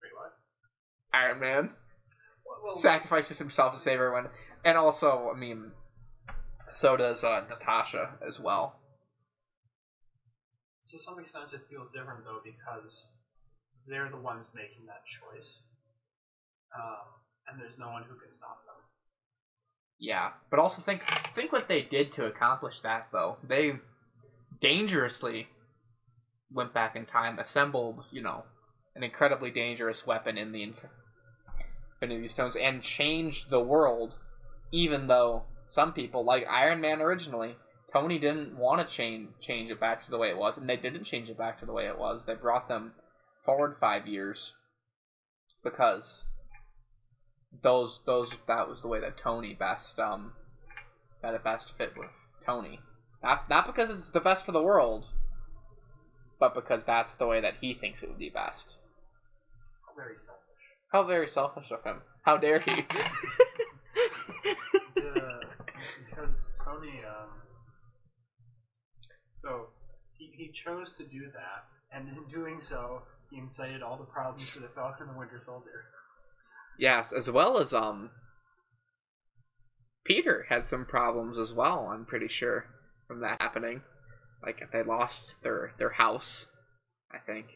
[0.02, 0.12] Wait.
[1.14, 1.70] Iron Man
[2.82, 4.30] sacrifices himself to save everyone.
[4.66, 5.72] And also, I mean,
[6.80, 8.76] so does uh, Natasha as well.
[10.90, 13.10] to some extent, it feels different though because
[13.90, 15.58] they're the ones making that choice,
[16.78, 17.18] um,
[17.50, 18.78] and there's no one who can stop them.
[20.00, 21.02] Yeah, but also think
[21.36, 23.38] think what they did to accomplish that though.
[23.44, 23.74] They
[24.62, 25.48] dangerously
[26.52, 28.46] went back in time, assembled, you know,
[28.96, 30.86] an incredibly dangerous weapon in the Inf-
[32.02, 34.14] Infinity Stones, and changed the world.
[34.72, 37.56] Even though some people, like Iron Man originally,
[37.92, 40.78] Tony didn't want to change change it back to the way it was, and they
[40.78, 42.22] didn't change it back to the way it was.
[42.26, 42.94] They brought them
[43.46, 44.52] forward five years
[45.64, 46.04] because
[47.62, 50.34] those those that was the way that Tony best um
[51.22, 52.10] that it best fit with
[52.46, 52.80] Tony.
[53.22, 55.06] Not not because it's the best for the world,
[56.40, 58.76] but because that's the way that he thinks it would be best.
[59.88, 60.42] How very selfish.
[60.92, 62.02] How very selfish of him.
[62.24, 62.72] How dare he?
[64.96, 65.40] the,
[66.10, 67.30] because Tony, um,
[69.42, 69.68] so
[70.18, 74.50] he, he chose to do that, and in doing so, he incited all the problems
[74.54, 75.86] for the Falcon and the Winter Soldier.
[76.78, 78.12] Yes, as well as um
[80.06, 82.66] Peter had some problems as well, I'm pretty sure,
[83.08, 83.82] from that happening.
[84.42, 86.48] Like they lost their their house,
[87.12, 87.48] I think.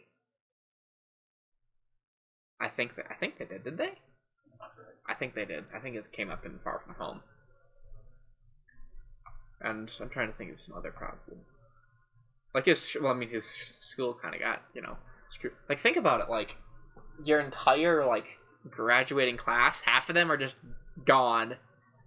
[2.59, 3.91] I think that I think they did, did they?
[5.07, 5.65] I think they did.
[5.75, 7.21] I think it came up in Far From Home.
[9.61, 11.45] And I'm trying to think of some other problems.
[12.53, 13.45] Like his, well, I mean, his
[13.91, 14.97] school kind of got, you know,
[15.31, 15.53] screwed.
[15.67, 16.29] Like think about it.
[16.29, 16.55] Like
[17.23, 18.25] your entire like
[18.71, 20.55] graduating class, half of them are just
[21.05, 21.55] gone,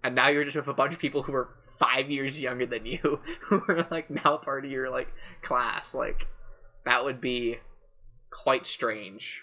[0.03, 1.49] and now you're just with a bunch of people who are
[1.79, 5.07] five years younger than you, who are like now part of your like
[5.43, 5.83] class.
[5.93, 6.27] Like
[6.85, 7.57] that would be
[8.31, 9.41] quite strange.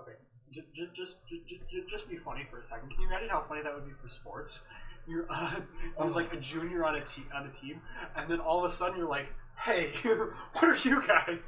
[0.00, 0.12] Okay,
[0.52, 2.90] just just just just, be funny for a second.
[2.90, 4.60] Can you imagine how funny that would be for sports?
[5.06, 5.56] You're uh,
[5.98, 7.80] you're like a junior on a team on a team,
[8.16, 9.26] and then all of a sudden you're like,
[9.64, 9.92] hey,
[10.52, 11.38] what are you guys?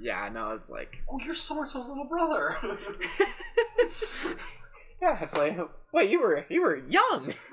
[0.00, 0.54] Yeah, no, know.
[0.54, 2.56] It's like Oh, you're so and so's little brother.
[5.02, 5.58] yeah, it's like
[5.92, 7.34] wait, you were you were young.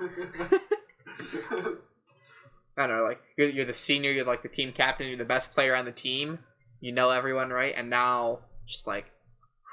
[2.78, 5.24] I don't know, like you're, you're the senior, you're like the team captain, you're the
[5.24, 6.38] best player on the team.
[6.80, 7.72] You know everyone, right?
[7.74, 9.06] And now, just like,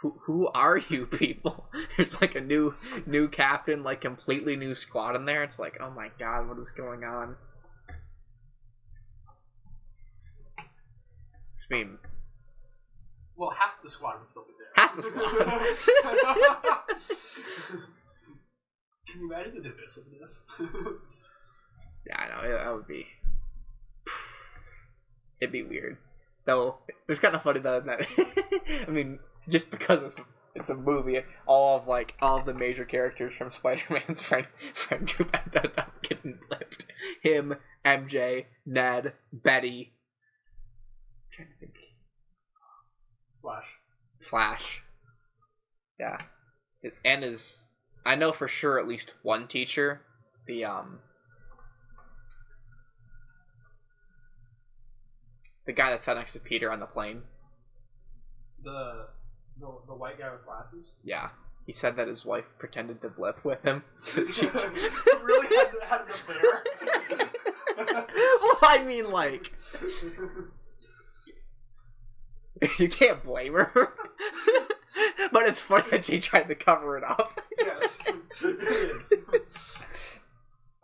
[0.01, 1.65] who who are you people?
[1.97, 2.73] There's like a new
[3.05, 5.43] new captain, like completely new squad in there.
[5.43, 7.35] It's like, oh my god, what is going on?
[10.57, 11.97] I mean,
[13.35, 14.71] well, half the squad would still be there.
[14.75, 15.23] Half the squad.
[19.11, 20.31] Can you imagine the divisiveness?
[22.07, 23.05] yeah, I know that would be.
[25.41, 25.97] It'd be weird.
[26.45, 26.75] Though
[27.07, 27.99] it's kind of funny though that
[28.87, 29.19] I mean,
[29.49, 30.19] just because it's
[30.55, 34.47] it's a movie, all of like all of the major characters from Spider-Man's friend
[34.87, 36.83] friend group ended up getting blipped.
[37.23, 37.55] Him,
[37.85, 39.93] MJ, Ned, Betty.
[41.31, 41.73] I'm trying to think.
[43.43, 43.65] Flash.
[44.29, 44.81] Flash.
[45.99, 46.17] Yeah.
[46.81, 47.41] It, and his
[48.05, 50.01] I know for sure at least one teacher,
[50.47, 50.99] the um
[55.67, 57.21] the guy that sat next to Peter on the plane.
[58.63, 59.07] The
[59.59, 60.93] the the white guy with glasses.
[61.03, 61.29] Yeah.
[61.65, 63.83] He said that his wife pretended to blip with him.
[64.33, 64.47] She-
[65.23, 66.63] really had, had an affair.
[68.41, 69.49] well, I mean, like,
[72.79, 73.69] you can't blame her.
[75.31, 77.39] but it's funny that she tried to cover it up.
[77.57, 77.89] yes.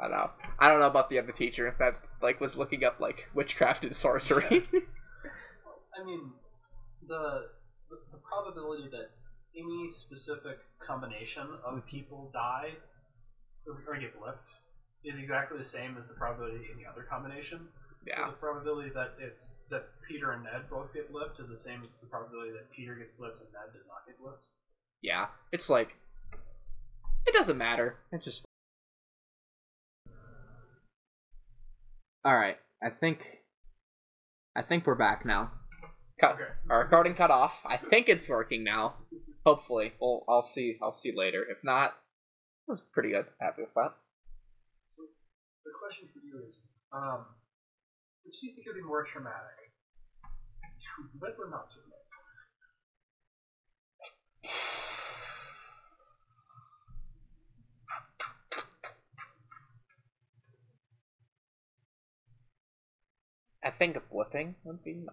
[0.01, 0.29] I don't know.
[0.59, 3.83] I don't know about the other teacher if that like was looking up like witchcraft
[3.83, 4.63] and sorcery.
[5.99, 6.31] I mean,
[7.05, 7.49] the,
[7.89, 9.11] the the probability that
[9.57, 12.71] any specific combination of people die
[13.67, 14.47] or or get blipped
[15.03, 17.67] is exactly the same as the probability in the other combination.
[18.07, 18.25] Yeah.
[18.25, 21.83] So the probability that it's that Peter and Ned both get blipped is the same
[21.83, 24.47] as the probability that Peter gets blipped and Ned does not get blipped.
[25.01, 25.27] Yeah.
[25.51, 25.89] It's like
[27.25, 27.95] it doesn't matter.
[28.11, 28.43] It's just
[32.25, 32.57] All right.
[32.83, 33.19] I think
[34.55, 35.51] I think we're back now.
[36.19, 36.35] Cut.
[36.35, 36.51] Okay.
[36.69, 37.53] Our recording cut off.
[37.65, 38.95] I think it's working now.
[39.45, 39.93] Hopefully.
[40.01, 40.77] Well, I'll see.
[40.81, 41.45] I'll see later.
[41.49, 41.95] If not,
[42.67, 43.25] it was pretty good.
[43.39, 43.93] Happy with that.
[44.95, 45.03] So
[45.63, 46.59] the question for you is,
[46.91, 47.25] um,
[48.29, 49.73] which do you think would be more traumatic?
[50.21, 52.05] To blip or not to blip?
[63.63, 65.03] I think blipping would be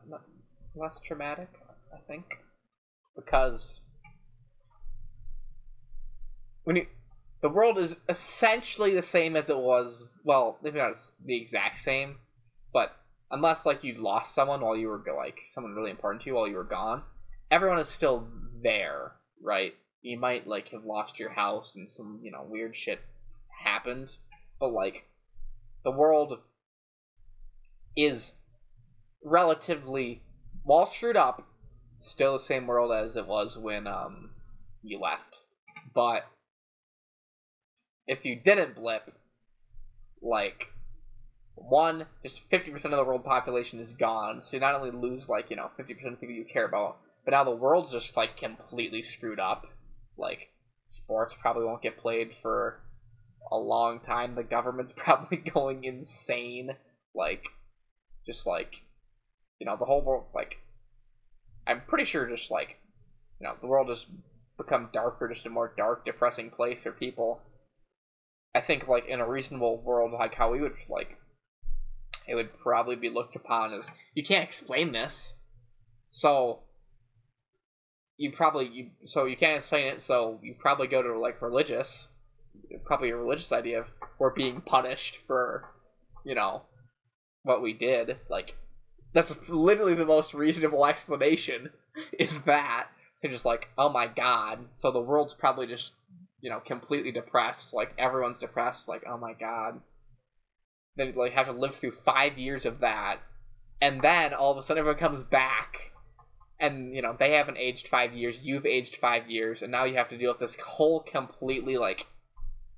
[0.74, 1.48] less traumatic.
[1.94, 2.24] I think
[3.16, 3.60] because
[6.64, 6.86] when you
[7.40, 10.02] the world is essentially the same as it was.
[10.24, 10.94] Well, maybe not
[11.24, 12.16] the exact same,
[12.72, 12.96] but
[13.30, 16.48] unless like you lost someone while you were like someone really important to you while
[16.48, 17.02] you were gone,
[17.50, 18.26] everyone is still
[18.62, 19.12] there,
[19.42, 19.74] right?
[20.02, 23.00] You might like have lost your house and some you know weird shit
[23.64, 24.08] happened,
[24.60, 25.04] but like
[25.84, 26.38] the world
[27.96, 28.22] is
[29.24, 30.22] relatively
[30.62, 31.46] while screwed up,
[32.14, 34.30] still the same world as it was when um
[34.82, 35.36] you left.
[35.94, 36.22] But
[38.06, 39.12] if you didn't blip,
[40.22, 40.66] like
[41.56, 45.24] one, just fifty percent of the world population is gone, so you not only lose
[45.28, 48.16] like, you know, fifty percent of people you care about, but now the world's just
[48.16, 49.66] like completely screwed up.
[50.18, 50.48] Like
[50.96, 52.80] sports probably won't get played for
[53.50, 54.34] a long time.
[54.34, 56.76] The government's probably going insane.
[57.14, 57.42] Like
[58.26, 58.72] just like
[59.58, 60.56] you know, the whole world like
[61.66, 62.76] I'm pretty sure just like
[63.40, 64.04] you know, the world has
[64.58, 67.40] become darker, just a more dark, depressing place for people.
[68.54, 71.16] I think like in a reasonable world like how we would like
[72.28, 73.82] it would probably be looked upon as
[74.14, 75.12] you can't explain this.
[76.10, 76.60] So
[78.16, 81.88] you probably you so you can't explain it, so you probably go to like religious
[82.84, 83.86] probably a religious idea of
[84.18, 85.64] we're being punished for,
[86.24, 86.62] you know,
[87.42, 88.16] what we did.
[88.28, 88.54] Like
[89.14, 91.70] that's literally the most reasonable explanation
[92.18, 92.86] is that
[93.22, 94.60] they're just like, oh my god.
[94.82, 95.90] So the world's probably just,
[96.40, 97.68] you know, completely depressed.
[97.72, 98.88] Like everyone's depressed.
[98.88, 99.80] Like oh my god.
[100.96, 103.16] Then like have to live through five years of that,
[103.80, 105.74] and then all of a sudden everyone comes back,
[106.58, 108.36] and you know they haven't aged five years.
[108.42, 112.06] You've aged five years, and now you have to deal with this whole completely like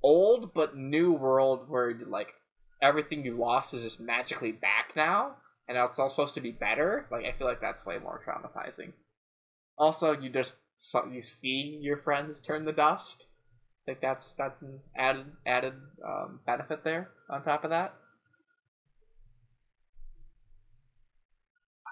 [0.03, 2.29] old but new world where like
[2.81, 5.35] everything you lost is just magically back now,
[5.67, 7.05] and now it's all supposed to be better.
[7.11, 8.93] Like I feel like that's way more traumatizing.
[9.77, 10.51] Also, you just
[11.11, 13.25] you see your friends turn to dust.
[13.83, 15.73] I think that's that's an added added
[16.05, 17.09] um, benefit there.
[17.29, 17.93] On top of that,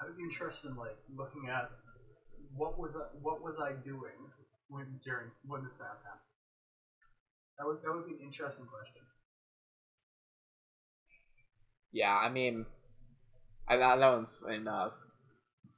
[0.01, 1.69] I would be interested in like looking at
[2.55, 4.17] what was I, what was I doing
[4.69, 6.21] when during when this stuff happened.
[7.57, 9.01] That would that would be an interesting question.
[11.91, 12.15] yeah.
[12.15, 12.65] I mean,
[13.67, 14.89] I, I know in, in uh,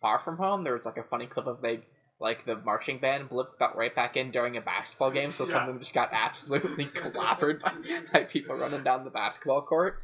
[0.01, 1.79] Far From Home there was like a funny clip of they
[2.19, 5.53] like the marching band blip got right back in during a basketball game, so Yeah.
[5.53, 7.71] some of them just got absolutely clobbered by,
[8.13, 9.95] by people running down the basketball court.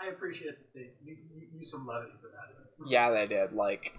[0.00, 2.88] I, appreciate that they use some levity for that.
[2.88, 3.52] Yeah, they did.
[3.52, 3.92] Like,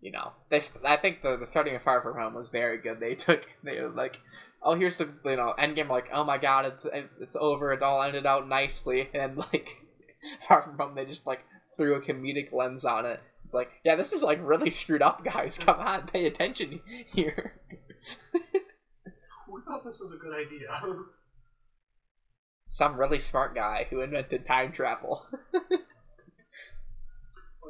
[0.00, 0.62] you know, they.
[0.84, 3.00] I think the the starting of Far From Home was very good.
[3.00, 4.16] They took they were like,
[4.62, 5.88] oh, here's the you know Endgame.
[5.88, 7.72] Like, oh my god, it's it's over.
[7.72, 9.66] It all ended out nicely, and like
[10.48, 11.40] Far From Home, they just like
[11.76, 13.20] threw a comedic lens on it.
[13.44, 15.52] It's like, yeah, this is like really screwed up, guys.
[15.64, 16.80] Come on, pay attention
[17.12, 17.52] here.
[19.46, 20.68] Who thought this was a good idea?
[22.78, 25.26] Some really smart guy who invented time travel.
[25.52, 25.62] well,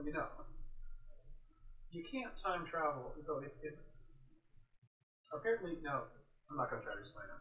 [0.05, 0.27] you know,
[1.91, 3.13] you can't time travel.
[3.27, 3.75] So if, if
[5.33, 6.03] apparently no,
[6.51, 7.39] I'm not gonna try to explain it.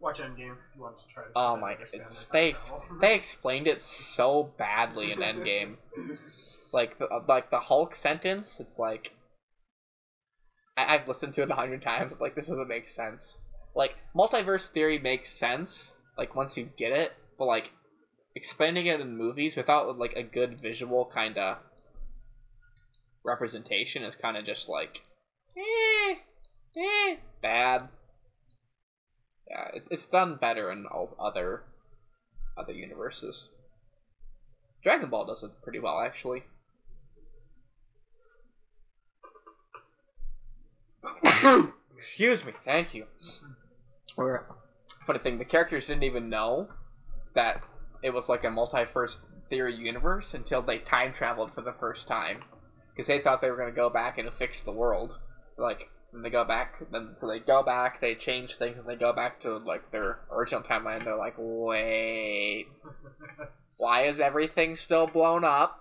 [0.00, 1.30] Watch Endgame if you want to try to.
[1.36, 2.54] oh my, understand it's, the they
[3.00, 3.78] they explained it
[4.16, 5.76] so badly in Endgame.
[6.72, 8.44] like the like the Hulk sentence.
[8.58, 9.10] It's like
[10.76, 12.12] I, I've listened to it a hundred times.
[12.12, 13.20] It's like this doesn't make sense.
[13.74, 15.70] Like multiverse theory makes sense.
[16.20, 17.70] Like once you get it, but like
[18.36, 21.56] explaining it in movies without like a good visual kind of
[23.24, 24.98] representation is kind of just like
[25.56, 26.16] eh,
[26.76, 27.88] eh, bad.
[29.48, 31.62] Yeah, it, it's done better in all other
[32.54, 33.48] other universes.
[34.82, 36.42] Dragon Ball does it pretty well, actually.
[41.96, 42.52] Excuse me.
[42.66, 43.06] Thank you.
[44.16, 44.44] Where,
[45.12, 46.68] funny thing, the characters didn't even know
[47.34, 47.60] that
[48.02, 52.40] it was like a multi-verse theory universe until they time traveled for the first time,
[52.94, 55.10] because they thought they were gonna go back and fix the world.
[55.58, 58.94] Like, when they go back, then so they go back, they change things, and they
[58.94, 61.02] go back to like their original timeline.
[61.02, 62.66] They're like, wait,
[63.78, 65.80] why is everything still blown up?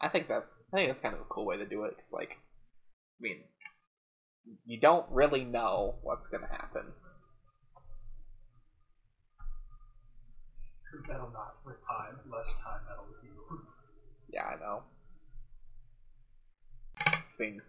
[0.00, 1.96] I think that I think that's kind of a cool way to do it.
[2.12, 3.38] like, I mean,
[4.64, 6.92] you don't really know what's gonna happen.
[11.06, 13.60] Metal not with time, less time with you.
[14.32, 14.82] Yeah, I know.
[17.06, 17.62] I mean,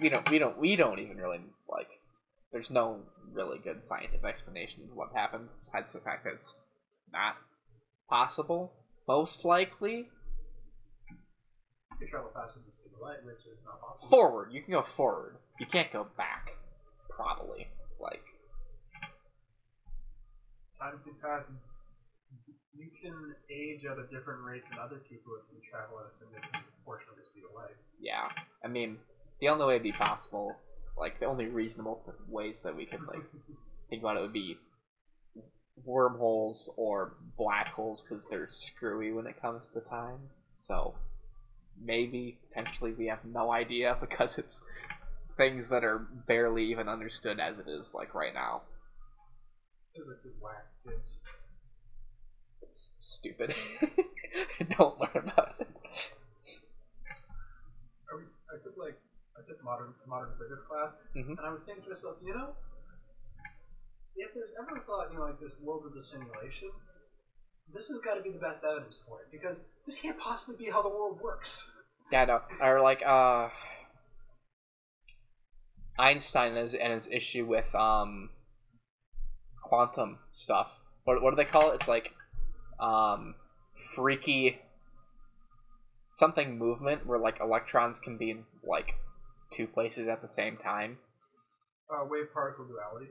[0.00, 1.88] we don't, we don't, we don't even really like.
[2.52, 3.00] There's no
[3.32, 6.54] really good scientific explanation of what happened besides the fact that it's
[7.12, 7.36] not
[8.08, 8.72] possible.
[9.06, 10.06] Most likely
[12.00, 12.72] You travel faster than the
[13.24, 14.08] which is not possible.
[14.10, 14.48] forward.
[14.52, 15.36] You can go forward.
[15.58, 16.50] You can't go back.
[17.08, 17.66] Probably
[18.00, 18.22] like
[20.78, 21.44] Time can pass.
[22.74, 26.14] You can age at a different rate than other people if you travel at a
[26.16, 27.76] significant portion of the speed of light.
[28.00, 28.28] yeah.
[28.64, 28.96] I mean,
[29.40, 30.56] the only way it'd be possible,
[30.96, 33.24] like the only reasonable ways that we could like
[33.90, 34.56] think about it would be
[35.84, 40.18] wormholes or black holes because they're screwy when it comes to time.
[40.68, 40.94] So
[41.80, 44.54] maybe potentially we have no idea because it's
[45.36, 48.62] things that are barely even understood as it is like right now.
[49.94, 50.66] Physics is whack.
[50.86, 51.16] It's
[53.00, 53.54] stupid.
[54.78, 55.66] Don't learn about it.
[58.10, 58.96] I was I took like
[59.36, 61.36] I took modern modern physics class, Mhm.
[61.38, 62.54] and I was thinking to myself, you know,
[64.16, 66.70] if there's ever a thought, you know, like this world is a simulation,
[67.72, 70.70] this has got to be the best evidence for it because this can't possibly be
[70.70, 71.64] how the world works.
[72.10, 72.40] Yeah, no.
[72.60, 73.48] Or like uh
[75.98, 78.30] Einstein and his, and his issue with um
[79.62, 80.68] quantum stuff.
[81.04, 81.76] What what do they call it?
[81.80, 82.10] It's like
[82.80, 83.34] um
[83.94, 84.58] freaky
[86.18, 88.94] something movement where like electrons can be in like
[89.56, 90.98] two places at the same time.
[91.90, 93.10] Uh, wave particle duality.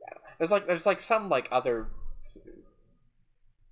[0.00, 0.18] Yeah.
[0.38, 1.88] There's like there's like some like other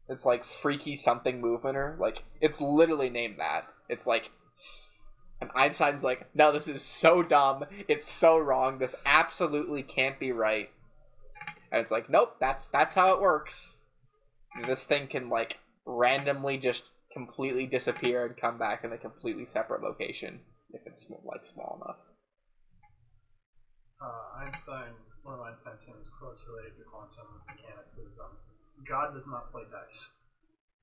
[0.09, 3.65] it's like freaky something movement or like it's literally named that.
[3.89, 4.25] It's like
[5.41, 7.65] and Einstein's like, no, this is so dumb.
[7.87, 8.79] It's so wrong.
[8.79, 10.69] This absolutely can't be right.
[11.71, 13.53] And it's like, nope, that's that's how it works.
[14.67, 15.55] This thing can like
[15.87, 16.83] randomly just
[17.13, 20.41] completely disappear and come back in a completely separate location
[20.73, 21.97] if it's like small enough.
[24.01, 28.31] Uh, Einstein, one of Einstein's famous quotes related to quantum mechanics is, um,
[28.87, 30.01] "God does not play dice."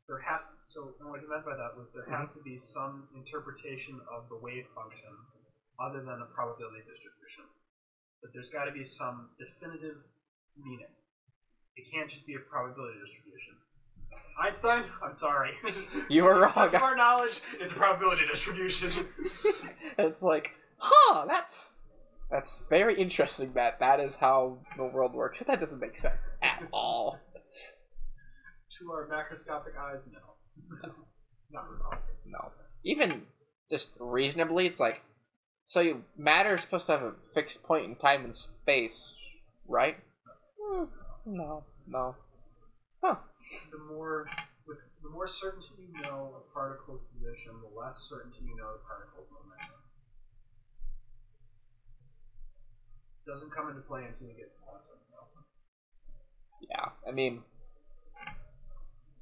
[0.07, 2.37] There has to, so, and what he meant by that was there has mm-hmm.
[2.37, 5.13] to be some interpretation of the wave function
[5.81, 7.49] other than a probability distribution.
[8.21, 9.97] But there's got to be some definitive
[10.57, 10.93] meaning.
[11.75, 13.57] It can't just be a probability distribution.
[14.39, 15.51] Einstein, I'm sorry.
[16.09, 16.69] You were wrong.
[16.71, 19.07] To our knowledge, it's a probability distribution.
[19.97, 21.53] it's like, huh, that's
[22.29, 25.39] that's very interesting that that is how the world works.
[25.47, 27.19] That doesn't make sense at all.
[28.85, 30.89] To our macroscopic eyes, no.
[31.51, 31.97] Not resolved.
[32.25, 32.51] No.
[32.83, 33.23] Even
[33.69, 35.01] just reasonably, it's like,
[35.67, 39.15] so you, matter is supposed to have a fixed point in time and space,
[39.67, 39.97] right?
[40.61, 40.85] Hmm,
[41.25, 42.15] no, no.
[43.03, 43.15] Huh.
[43.71, 44.25] The more
[44.67, 48.81] with the more certainty you know a particle's position, the less certainty you know the
[48.85, 49.77] particle's momentum.
[53.25, 54.97] Doesn't come into play until you get to quantum.
[56.61, 57.41] Yeah, I mean,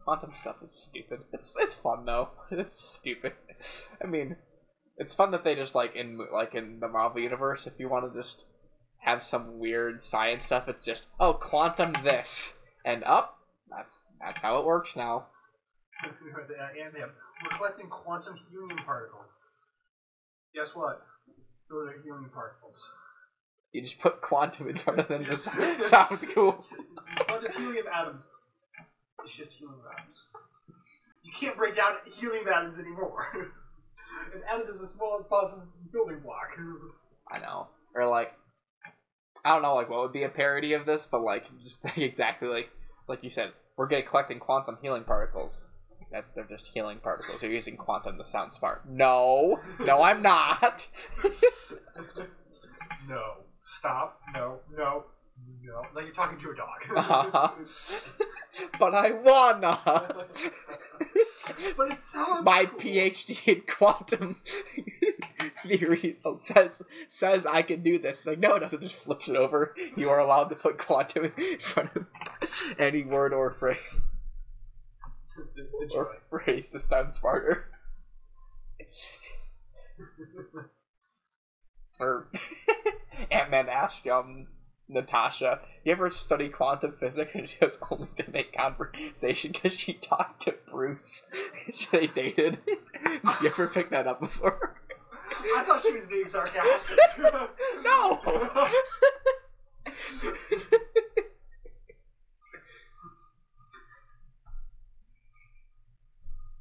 [0.04, 1.20] quantum stuff is stupid.
[1.32, 2.30] It's it's fun though.
[2.52, 3.34] It's stupid.
[4.02, 4.36] I mean,
[4.98, 7.62] it's fun that they just like in like in the Marvel universe.
[7.66, 8.44] If you want to just
[9.00, 12.28] have some weird science stuff, it's just oh quantum this
[12.86, 13.38] and up.
[13.70, 13.90] that's
[14.20, 15.28] that's how it works now.
[16.04, 19.30] the ant We're collecting quantum healing particles.
[20.54, 21.02] Guess what?
[21.70, 22.76] Those are healing particles.
[23.74, 25.26] You just put quantum in front of them.
[25.30, 25.44] Just
[25.90, 26.64] sounds cool.
[27.26, 28.22] Quantum healing atoms.
[29.24, 30.20] It's just healing atoms.
[31.24, 33.28] You can't break down healing atoms anymore.
[34.36, 36.50] An atom is the smallest possible building block.
[37.32, 37.68] I know.
[37.96, 38.34] Or like,
[39.46, 42.48] I don't know, like what would be a parody of this, but like just exactly
[42.48, 42.70] like
[43.08, 45.54] like you said, we're getting collecting quantum healing particles.
[46.12, 47.42] That they're just healing particles.
[47.42, 48.88] You're using quantum to sound smart.
[48.88, 50.80] No, no, I'm not.
[53.10, 53.22] no.
[53.80, 54.20] Stop.
[54.36, 54.60] No.
[54.78, 55.06] No.
[55.66, 56.68] No, like you're talking to a dog.
[56.96, 57.52] Uh-huh.
[58.80, 59.80] but I wanna.
[61.78, 62.80] but it sounds My cool.
[62.82, 64.36] PhD in quantum
[65.68, 66.18] theory
[66.54, 66.70] says
[67.20, 68.18] says I can do this.
[68.26, 68.82] Like no, it doesn't.
[68.82, 69.74] Just flips it over.
[69.96, 72.06] You are allowed to put quantum in front of
[72.78, 73.78] any word or phrase
[75.82, 75.96] Enjoy.
[75.96, 77.66] or phrase to sound smarter.
[82.00, 82.28] Or
[83.32, 84.48] Ant Man asked um
[84.88, 89.94] Natasha, "You ever study quantum physics?" And she was only to make conversation because she
[89.94, 91.00] talked to Bruce.
[91.92, 92.60] they dated.
[92.66, 94.74] Did you ever pick that up before?
[95.56, 96.98] I thought she was being sarcastic.
[97.84, 98.20] no.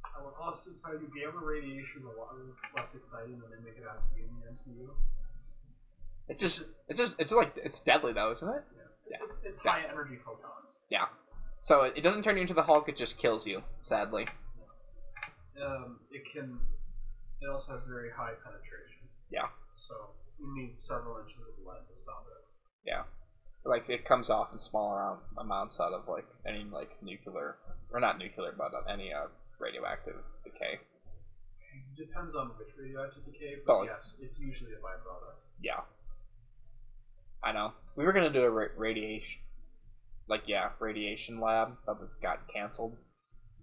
[0.03, 3.77] I will also tell you, gamma radiation a lot is less exciting than they make
[3.77, 4.89] it out to be in the MCU.
[6.27, 8.63] It's just, it's just, it's like, it's deadly though, isn't it?
[9.09, 9.17] Yeah.
[9.43, 10.75] It's, it's high energy photons.
[10.89, 11.11] Yeah.
[11.67, 13.63] So it, it doesn't turn you into the Hulk; it just kills you.
[13.87, 14.27] Sadly.
[15.59, 16.59] Um, it can.
[17.41, 19.03] It also has very high penetration.
[19.31, 19.47] Yeah.
[19.75, 22.43] So you need several inches of lead to stop it.
[22.85, 23.03] Yeah.
[23.65, 27.55] Like it comes off in smaller amounts out of like any like nuclear,
[27.91, 29.27] or not nuclear, but uh, any uh,
[29.59, 30.79] radioactive decay.
[31.95, 35.39] Depends on which radioactive decay, Oh, but yes, it's usually a byproduct.
[35.61, 35.87] Yeah.
[37.43, 37.73] I know.
[37.95, 39.41] We were gonna do a ra- radiation,
[40.27, 42.95] like yeah, radiation lab, but it got canceled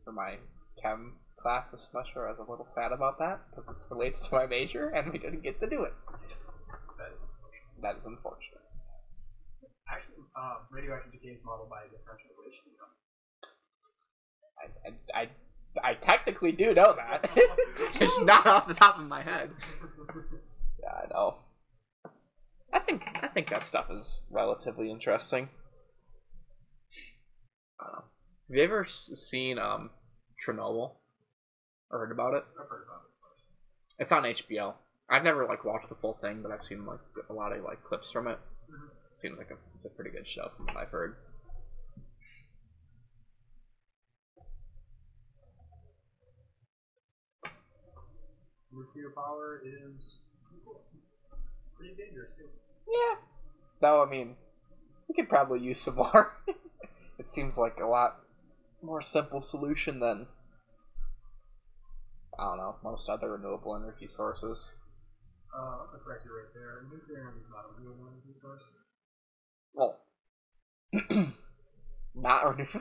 [0.05, 0.37] for my
[0.83, 2.27] chem class this semester.
[2.27, 5.19] I was a little sad about that because it relates to my major, and we
[5.19, 5.95] didn't get to do it.
[6.99, 7.83] That is unfortunate.
[7.83, 8.61] That is unfortunate.
[9.89, 12.63] Actually, um, radioactive decay is modeled by a differential relation.
[14.61, 17.29] I, I, I, I technically do know that.
[17.35, 19.51] it's not off the top of my head.
[20.83, 21.37] Yeah, I know.
[22.73, 25.49] I think I think that stuff is relatively interesting.
[27.81, 28.05] I don't know.
[28.49, 29.91] Have you ever seen um
[30.47, 30.93] Chernobyl
[31.91, 32.45] or heard about it?
[32.61, 34.03] I've heard about it.
[34.03, 34.75] It's on HBO.
[35.09, 37.83] I've never like watched the full thing, but I've seen like a lot of like
[37.83, 38.39] clips from it.
[38.71, 38.89] Mhm.
[39.21, 41.17] Seems like a, it's a pretty good show from what I've heard.
[48.73, 50.19] Nuclear power is
[51.81, 52.45] pretty dangerous too.
[52.87, 53.17] Yeah.
[53.81, 54.37] No, I mean,
[55.09, 56.33] we could probably use some more.
[57.19, 58.17] it seems like a lot
[58.83, 60.27] more simple solution than
[62.39, 64.69] I don't know most other renewable energy sources.
[65.55, 66.83] Uh, I'll correct you right there.
[66.91, 68.63] Nuclear energy is not a renewable energy source.
[69.75, 69.99] Well,
[72.15, 72.81] not renewable,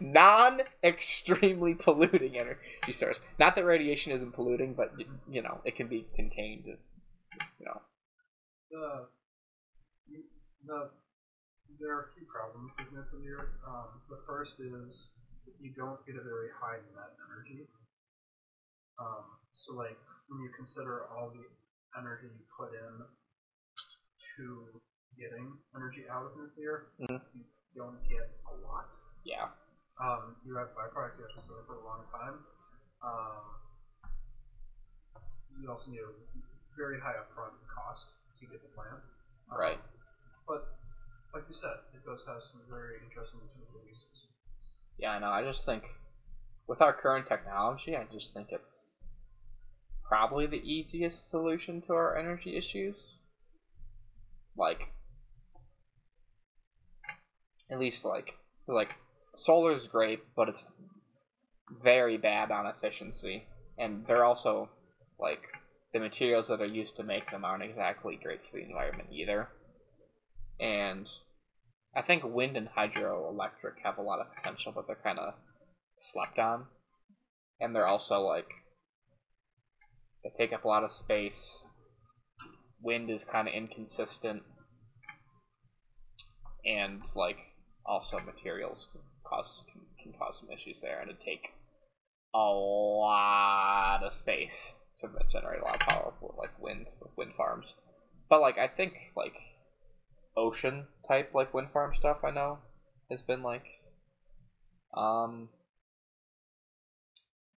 [0.00, 3.18] non-extremely polluting energy source.
[3.38, 4.92] Not that radiation isn't polluting, but
[5.30, 6.64] you know it can be contained.
[7.60, 7.80] Know.
[8.70, 9.06] The,
[10.66, 10.90] the
[11.80, 13.56] there are a few problems with nuclear.
[13.66, 15.08] Um, the first is
[15.60, 17.66] you don't get a very high net energy.
[18.98, 19.24] Um,
[19.54, 19.98] so like
[20.28, 21.44] when you consider all the
[21.98, 23.02] energy you put in
[24.36, 24.80] to
[25.18, 27.20] getting energy out of nuclear, Mhm.
[27.34, 27.44] you
[27.74, 28.86] don't get a lot.
[29.24, 29.48] Yeah.
[29.98, 32.44] Um, you have byproducts you have to store for a long time.
[33.02, 33.60] Um,
[35.60, 36.12] you also need a
[36.76, 38.06] very high upfront cost
[38.40, 39.00] to get the plant.
[39.50, 39.80] Um, Right.
[40.46, 40.66] But
[41.32, 44.26] like you said, it does have some very interesting utility uses.
[44.98, 45.30] Yeah, I know.
[45.30, 45.82] I just think
[46.66, 48.90] with our current technology, I just think it's
[50.06, 52.96] probably the easiest solution to our energy issues.
[54.56, 54.80] Like,
[57.70, 58.34] at least like
[58.68, 58.94] like
[59.36, 60.64] solar's great, but it's
[61.82, 63.44] very bad on efficiency,
[63.78, 64.68] and they're also
[65.18, 65.42] like
[65.94, 69.48] the materials that are used to make them aren't exactly great for the environment either.
[70.58, 71.08] And
[71.96, 75.34] I think wind and hydroelectric have a lot of potential, but they're kind of
[76.12, 76.66] slept on,
[77.60, 78.48] and they're also like
[80.24, 81.60] they take up a lot of space.
[82.82, 84.42] Wind is kind of inconsistent,
[86.66, 87.38] and like
[87.86, 91.50] also materials can cause can, can cause some issues there, and it take
[92.34, 94.73] a lot of space
[95.12, 97.66] to generate a lot of power for like wind with wind farms.
[98.28, 99.34] But like I think like
[100.36, 102.58] ocean type like wind farm stuff I know
[103.10, 103.64] has been like
[104.96, 105.48] um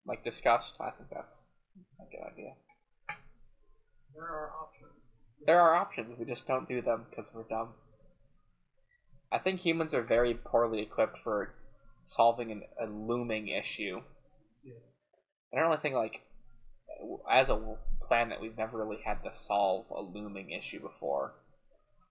[0.07, 0.73] like discussed.
[0.81, 1.37] I think that's
[2.01, 2.53] a good idea.
[4.15, 5.03] There are options.
[5.45, 7.75] There are options, we just don't do them because we're dumb.
[9.31, 11.55] I think humans are very poorly equipped for
[12.09, 14.01] solving an, a looming issue.
[14.65, 14.75] Yeah.
[15.53, 16.21] I don't really think like
[17.31, 21.35] as a planet we've never really had to solve a looming issue before.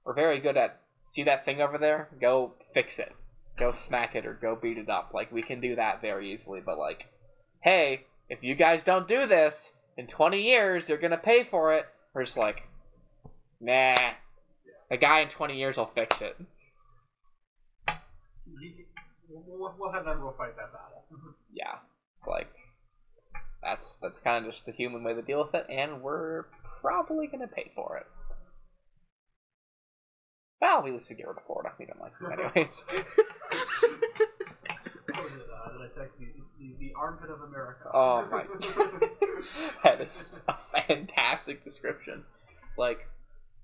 [0.05, 0.81] We're very good at
[1.15, 2.09] see that thing over there?
[2.19, 3.11] Go fix it.
[3.57, 5.11] Go smack it or go beat it up.
[5.13, 6.61] Like we can do that very easily.
[6.63, 7.05] But like,
[7.61, 9.53] hey, if you guys don't do this
[9.97, 11.85] in 20 years, you're gonna pay for it.
[12.13, 12.57] We're just like,
[13.61, 13.95] nah.
[14.91, 16.35] A guy in 20 years will fix it.
[19.29, 21.05] We'll, we'll have them fight that battle.
[21.51, 21.75] Yeah,
[22.27, 22.47] like
[23.65, 26.45] that's that's kind of just the human way to deal with it, and we're
[26.81, 28.05] probably gonna pay for it.
[30.61, 31.71] Well, we at least we get rid of Florida.
[31.77, 32.71] We don't like them anyways.
[35.07, 35.47] What was it,
[35.95, 36.07] that I?
[36.57, 37.89] The, the armpit of America.
[37.93, 38.43] Oh my
[39.83, 40.07] that is
[40.47, 40.53] a
[40.87, 42.23] fantastic description.
[42.77, 42.99] Like,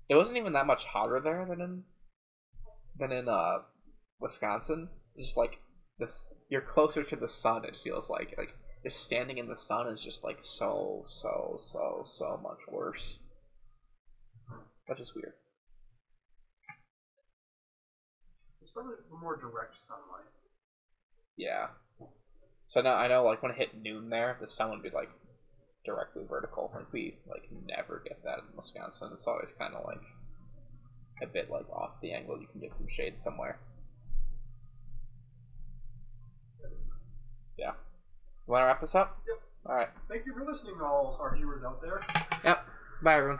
[0.08, 1.82] it wasn't even that much hotter there than in
[2.98, 3.58] than in uh
[4.20, 4.88] Wisconsin.
[5.16, 5.58] It's just like
[5.98, 6.10] this,
[6.48, 7.64] you're closer to the sun.
[7.64, 12.04] It feels like like just standing in the sun is just like so so so
[12.18, 13.18] so much worse.
[14.88, 15.34] That's just weird.
[18.60, 20.30] It's probably more direct sunlight.
[21.36, 21.68] Yeah.
[22.68, 25.10] So now I know like when it hit noon there, the sun would be like
[25.84, 26.72] directly vertical.
[26.74, 29.10] Like we like never get that in Wisconsin.
[29.14, 30.02] It's always kind of like
[31.22, 32.40] a bit like off the angle.
[32.40, 33.58] You can get some shade somewhere.
[37.56, 37.72] Yeah.
[38.46, 39.18] Want to wrap this up?
[39.26, 39.40] Yep.
[39.66, 39.88] All right.
[40.08, 42.00] Thank you for listening, all our viewers out there.
[42.44, 42.66] Yep.
[43.02, 43.38] Bye, everyone.